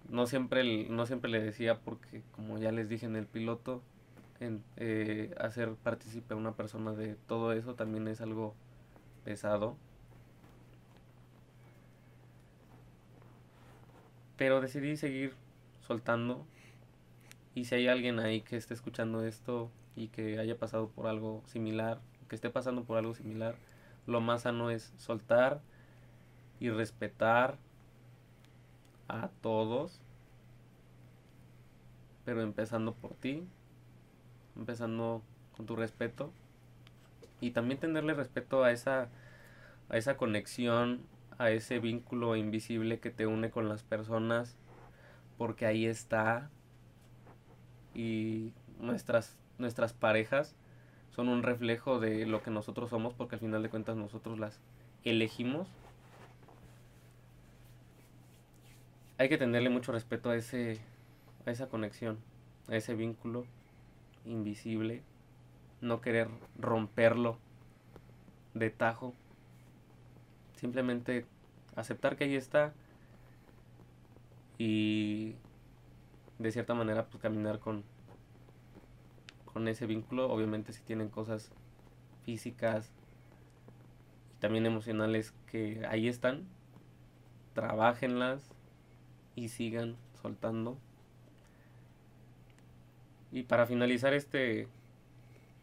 no 0.09 0.27
siempre, 0.27 0.87
no 0.89 1.05
siempre 1.05 1.31
le 1.31 1.41
decía 1.41 1.79
porque, 1.79 2.23
como 2.33 2.57
ya 2.57 2.71
les 2.71 2.89
dije 2.89 3.05
en 3.05 3.15
el 3.15 3.25
piloto, 3.25 3.81
en, 4.39 4.63
eh, 4.77 5.33
hacer 5.39 5.75
partícipe 5.75 6.33
a 6.33 6.37
una 6.37 6.53
persona 6.55 6.93
de 6.93 7.15
todo 7.27 7.53
eso 7.53 7.75
también 7.75 8.07
es 8.07 8.21
algo 8.21 8.55
pesado. 9.23 9.77
Pero 14.37 14.61
decidí 14.61 14.97
seguir 14.97 15.33
soltando. 15.81 16.45
Y 17.53 17.65
si 17.65 17.75
hay 17.75 17.87
alguien 17.87 18.19
ahí 18.19 18.41
que 18.41 18.57
esté 18.57 18.73
escuchando 18.73 19.25
esto 19.25 19.71
y 19.95 20.09
que 20.09 20.39
haya 20.39 20.57
pasado 20.57 20.89
por 20.89 21.07
algo 21.07 21.41
similar, 21.45 22.01
que 22.27 22.35
esté 22.35 22.49
pasando 22.49 22.83
por 22.83 22.97
algo 22.97 23.13
similar, 23.13 23.55
lo 24.07 24.19
más 24.19 24.41
sano 24.41 24.69
es 24.69 24.93
soltar 24.97 25.61
y 26.59 26.69
respetar 26.69 27.57
a 29.07 29.29
todos, 29.41 30.01
pero 32.25 32.41
empezando 32.41 32.93
por 32.93 33.13
ti, 33.13 33.47
empezando 34.55 35.21
con 35.55 35.65
tu 35.65 35.75
respeto 35.75 36.31
y 37.41 37.51
también 37.51 37.79
tenerle 37.79 38.13
respeto 38.13 38.63
a 38.63 38.71
esa 38.71 39.09
a 39.89 39.97
esa 39.97 40.17
conexión, 40.17 41.01
a 41.37 41.51
ese 41.51 41.79
vínculo 41.79 42.35
invisible 42.35 42.99
que 42.99 43.11
te 43.11 43.27
une 43.27 43.51
con 43.51 43.69
las 43.69 43.83
personas, 43.83 44.57
porque 45.37 45.65
ahí 45.65 45.85
está 45.85 46.49
y 47.93 48.51
nuestras 48.79 49.37
nuestras 49.57 49.93
parejas 49.93 50.55
son 51.11 51.29
un 51.29 51.43
reflejo 51.43 51.99
de 51.99 52.25
lo 52.25 52.43
que 52.43 52.51
nosotros 52.51 52.89
somos 52.89 53.13
porque 53.13 53.35
al 53.35 53.41
final 53.41 53.63
de 53.63 53.69
cuentas 53.69 53.95
nosotros 53.95 54.37
las 54.39 54.59
elegimos. 55.03 55.67
Hay 59.17 59.29
que 59.29 59.37
tenerle 59.37 59.69
mucho 59.69 59.93
respeto 59.93 60.29
a 60.29 60.35
ese 60.35 60.79
a 61.45 61.51
esa 61.51 61.67
conexión, 61.67 62.17
a 62.67 62.75
ese 62.75 62.95
vínculo 62.95 63.45
invisible, 64.25 65.03
no 65.81 66.01
querer 66.01 66.29
romperlo 66.57 67.37
de 68.53 68.69
tajo. 68.69 69.13
Simplemente 70.55 71.25
aceptar 71.75 72.15
que 72.15 72.25
ahí 72.25 72.35
está 72.35 72.73
y 74.57 75.35
de 76.39 76.51
cierta 76.51 76.73
manera 76.73 77.05
pues 77.07 77.21
caminar 77.21 77.59
con 77.59 77.83
con 79.55 79.69
ese 79.69 79.85
vínculo. 79.85 80.29
Obviamente 80.29 80.73
si 80.73 80.83
tienen 80.83 81.09
cosas 81.09 81.49
físicas 82.25 82.91
también 84.39 84.65
emocionales 84.65 85.33
que 85.47 85.85
ahí 85.87 86.09
están. 86.09 86.43
Trabajenlas 87.53 88.51
y 89.33 89.47
sigan 89.47 89.95
soltando. 90.21 90.77
Y 93.35 93.43
para 93.43 93.65
finalizar 93.65 94.13
este 94.13 94.69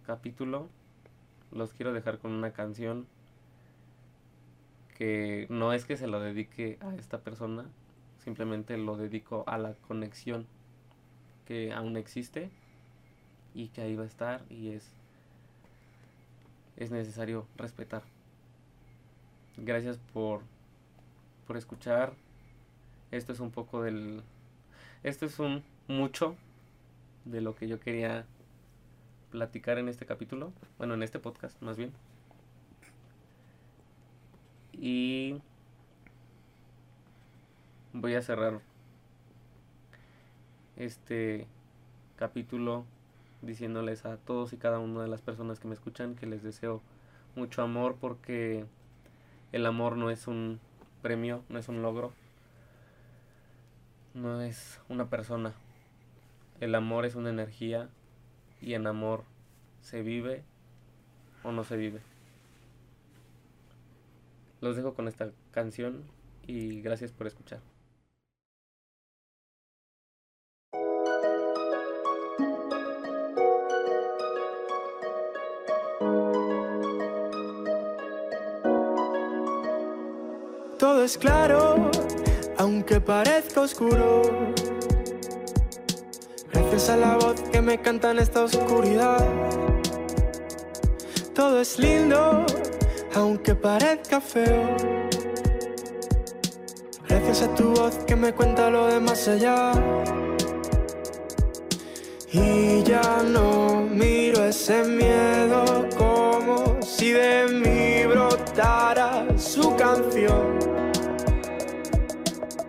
capítulo, 0.06 0.68
los 1.52 1.72
quiero 1.72 1.94
dejar 1.94 2.18
con 2.18 2.32
una 2.32 2.52
canción 2.52 3.06
que 4.98 5.46
no 5.48 5.72
es 5.72 5.86
que 5.86 5.96
se 5.96 6.06
lo 6.06 6.20
dedique 6.20 6.76
a 6.82 6.94
esta 6.96 7.20
persona, 7.20 7.64
simplemente 8.22 8.76
lo 8.76 8.98
dedico 8.98 9.44
a 9.46 9.56
la 9.56 9.72
conexión 9.88 10.46
que 11.46 11.72
aún 11.72 11.96
existe 11.96 12.50
y 13.54 13.68
que 13.68 13.80
ahí 13.80 13.96
va 13.96 14.02
a 14.02 14.06
estar 14.06 14.42
y 14.50 14.68
es 14.72 14.92
es 16.76 16.90
necesario 16.90 17.46
respetar. 17.56 18.02
Gracias 19.56 19.96
por 20.12 20.42
por 21.46 21.56
escuchar. 21.56 22.12
Esto 23.10 23.32
es 23.32 23.40
un 23.40 23.50
poco 23.50 23.80
del 23.80 24.22
esto 25.02 25.24
es 25.24 25.38
un 25.38 25.64
mucho 25.88 26.36
de 27.24 27.40
lo 27.40 27.54
que 27.54 27.68
yo 27.68 27.80
quería 27.80 28.26
platicar 29.30 29.78
en 29.78 29.88
este 29.88 30.06
capítulo, 30.06 30.52
bueno, 30.78 30.94
en 30.94 31.02
este 31.02 31.18
podcast 31.18 31.60
más 31.62 31.76
bien. 31.76 31.92
Y 34.72 35.40
voy 37.92 38.14
a 38.14 38.22
cerrar 38.22 38.60
este 40.76 41.46
capítulo 42.16 42.84
diciéndoles 43.42 44.04
a 44.06 44.16
todos 44.16 44.52
y 44.52 44.56
cada 44.56 44.78
una 44.78 45.02
de 45.02 45.08
las 45.08 45.20
personas 45.20 45.60
que 45.60 45.68
me 45.68 45.74
escuchan 45.74 46.14
que 46.14 46.26
les 46.26 46.42
deseo 46.42 46.80
mucho 47.36 47.62
amor 47.62 47.96
porque 48.00 48.64
el 49.52 49.66
amor 49.66 49.96
no 49.96 50.10
es 50.10 50.26
un 50.26 50.60
premio, 51.02 51.42
no 51.48 51.58
es 51.58 51.68
un 51.68 51.82
logro, 51.82 52.12
no 54.14 54.40
es 54.40 54.80
una 54.88 55.08
persona. 55.08 55.54
El 56.62 56.76
amor 56.76 57.04
es 57.06 57.16
una 57.16 57.30
energía 57.30 57.88
y 58.60 58.74
en 58.74 58.86
amor 58.86 59.24
se 59.80 60.02
vive 60.02 60.44
o 61.42 61.50
no 61.50 61.64
se 61.64 61.76
vive. 61.76 62.00
Los 64.60 64.76
dejo 64.76 64.94
con 64.94 65.08
esta 65.08 65.32
canción 65.50 66.04
y 66.46 66.80
gracias 66.80 67.10
por 67.10 67.26
escuchar. 67.26 67.58
Todo 80.78 81.02
es 81.02 81.18
claro, 81.18 81.90
aunque 82.56 83.00
parezca 83.00 83.62
oscuro. 83.62 84.22
Gracias 86.84 86.98
a 86.98 87.08
la 87.08 87.14
voz 87.14 87.40
que 87.52 87.60
me 87.62 87.80
canta 87.80 88.10
en 88.10 88.18
esta 88.18 88.42
oscuridad. 88.42 89.24
Todo 91.32 91.60
es 91.60 91.78
lindo, 91.78 92.44
aunque 93.14 93.54
parezca 93.54 94.20
feo. 94.20 94.76
Gracias 97.08 97.42
a 97.42 97.54
tu 97.54 97.72
voz 97.72 97.98
que 98.04 98.16
me 98.16 98.32
cuenta 98.32 98.68
lo 98.68 98.88
de 98.88 98.98
más 98.98 99.28
allá. 99.28 99.70
Y 102.32 102.82
ya 102.82 103.22
no 103.28 103.86
miro 103.88 104.44
ese 104.44 104.82
miedo 104.82 105.86
como 105.96 106.82
si 106.82 107.12
de 107.12 107.46
mí 107.46 108.12
brotara 108.12 109.24
su 109.38 109.76
canción. 109.76 110.58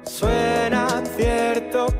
Suena 0.03 1.01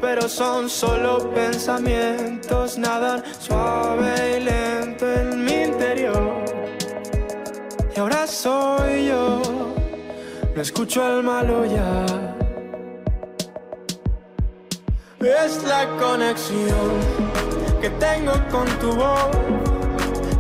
pero 0.02 0.28
son 0.28 0.70
solo 0.70 1.32
pensamientos, 1.34 2.78
nadan 2.78 3.24
suave 3.40 4.38
y 4.38 4.44
lento 4.44 5.12
en 5.12 5.44
mi 5.44 5.64
interior. 5.64 6.44
Y 7.96 8.00
ahora 8.00 8.28
soy 8.28 9.08
yo, 9.08 9.42
no 10.56 10.62
escucho 10.62 11.04
al 11.04 11.24
malo 11.24 11.66
ya. 11.66 12.06
Es 15.24 15.64
la 15.64 15.88
conexión 16.00 16.92
que 17.82 17.90
tengo 17.92 18.34
con 18.52 18.66
tu 18.80 18.94
voz, 18.94 19.30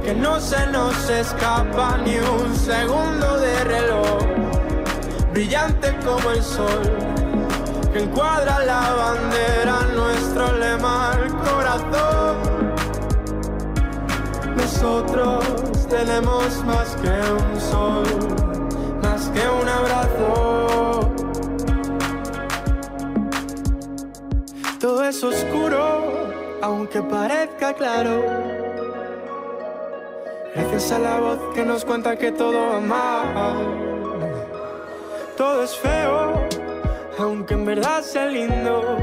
que 0.03 0.13
no 0.13 0.39
se 0.39 0.65
nos 0.67 1.09
escapa 1.09 1.97
ni 2.05 2.17
un 2.17 2.55
segundo 2.55 3.37
de 3.37 3.63
reloj, 3.63 4.19
brillante 5.31 5.95
como 6.05 6.31
el 6.31 6.43
sol, 6.43 6.81
que 7.93 7.99
encuadra 7.99 8.65
la 8.65 8.93
bandera, 8.95 9.81
nuestro 9.95 10.51
lema 10.53 11.11
al 11.11 11.27
corazón. 11.37 12.35
Nosotros 14.55 15.45
tenemos 15.87 16.63
más 16.65 16.95
que 16.95 17.09
un 17.09 17.61
sol, 17.61 18.03
más 19.03 19.29
que 19.29 19.47
un 19.47 19.69
abrazo. 19.69 21.11
Todo 24.79 25.03
es 25.05 25.23
oscuro, 25.23 26.01
aunque 26.63 27.01
parezca 27.03 27.73
claro. 27.73 28.23
Gracias 30.55 30.91
a 30.93 30.99
la 30.99 31.19
voz 31.19 31.39
que 31.53 31.63
nos 31.63 31.85
cuenta 31.85 32.15
que 32.17 32.31
todo 32.31 32.59
va 32.69 32.79
mal. 32.79 33.93
Todo 35.37 35.63
es 35.63 35.75
feo, 35.77 36.32
aunque 37.43 37.55
en 37.55 37.65
verdad 37.65 38.01
sea 38.01 38.25
lindo. 38.27 38.97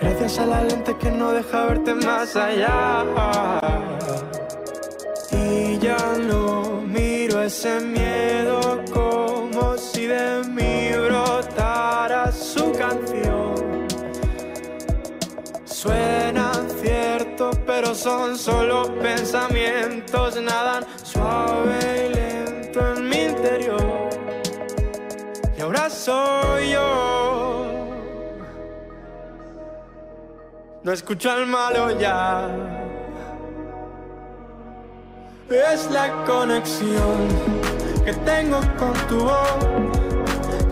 Gracias 0.00 0.40
a 0.40 0.46
la 0.46 0.64
lente 0.64 0.96
que 0.98 1.08
no 1.12 1.30
deja 1.30 1.66
verte 1.66 1.94
más 1.94 2.34
allá. 2.34 3.04
Y 5.30 5.78
ya 5.78 5.96
no 6.18 6.80
miro 6.80 7.40
ese 7.40 7.78
miedo 7.78 8.82
como 8.92 9.78
si 9.78 10.06
de 10.06 10.42
mí 10.48 10.90
brotara 11.06 12.32
su 12.32 12.72
canción. 12.72 13.86
Suena 15.64 16.50
cierto, 16.82 17.52
pero 17.64 17.94
son 17.94 18.36
solo 18.36 18.92
pensamientos, 18.98 20.42
nadan 20.42 20.84
suave 21.04 22.08
y 22.08 22.14
lento 22.14 22.94
en 22.96 23.03
ahora 25.64 25.88
soy 25.88 26.72
yo. 26.72 27.64
No 30.82 30.92
escucho 30.92 31.30
al 31.30 31.46
malo 31.46 31.98
ya. 31.98 32.48
Es 35.48 35.90
la 35.90 36.24
conexión 36.24 37.16
que 38.04 38.12
tengo 38.12 38.60
con 38.78 38.92
tu 39.08 39.20
voz, 39.20 39.58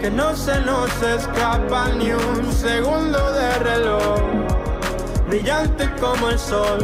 que 0.00 0.10
no 0.10 0.36
se 0.36 0.60
nos 0.60 0.90
escapa 1.02 1.88
ni 1.90 2.12
un 2.12 2.52
segundo 2.52 3.32
de 3.32 3.58
reloj, 3.60 4.20
brillante 5.26 5.90
como 6.00 6.28
el 6.28 6.38
sol, 6.38 6.80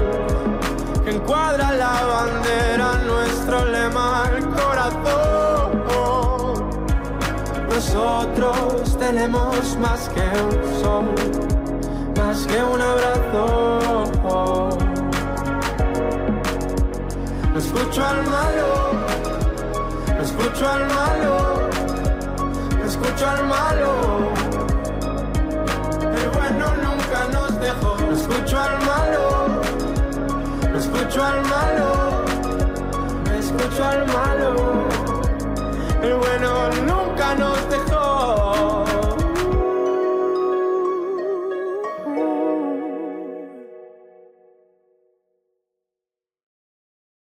que 1.04 1.10
encuadra 1.10 1.72
la 1.72 2.04
bandera, 2.06 2.94
nuestro 3.06 3.64
lema 3.66 4.24
al 4.24 4.48
corazón 4.48 5.37
nosotros 7.78 8.98
tenemos 8.98 9.76
más 9.78 10.08
que 10.08 10.20
un 10.20 10.82
sol, 10.82 11.14
más 12.16 12.44
que 12.44 12.60
un 12.60 12.80
abrazo. 12.80 13.98
No 17.52 17.58
escucho 17.58 18.04
al 18.04 18.22
malo, 18.24 18.68
no 20.08 20.22
escucho 20.22 20.68
al 20.68 20.86
malo, 20.88 21.68
no 22.78 22.84
escucho 22.84 23.28
al 23.28 23.46
malo. 23.46 23.92
El 26.20 26.28
bueno 26.30 26.66
nunca 26.82 27.20
nos 27.32 27.60
dejó. 27.60 27.96
No 28.00 28.12
escucho 28.16 28.58
al 28.58 28.76
malo, 28.90 29.22
no 30.72 30.78
escucho 30.78 31.22
al 31.22 31.40
malo, 31.54 31.88
no 33.24 33.34
escucho 33.34 33.84
al 33.84 34.06
malo. 34.08 34.50
El 36.02 36.14
bueno 36.14 36.70
nunca 36.84 37.07
nos 37.34 37.68
dejó. 37.68 38.77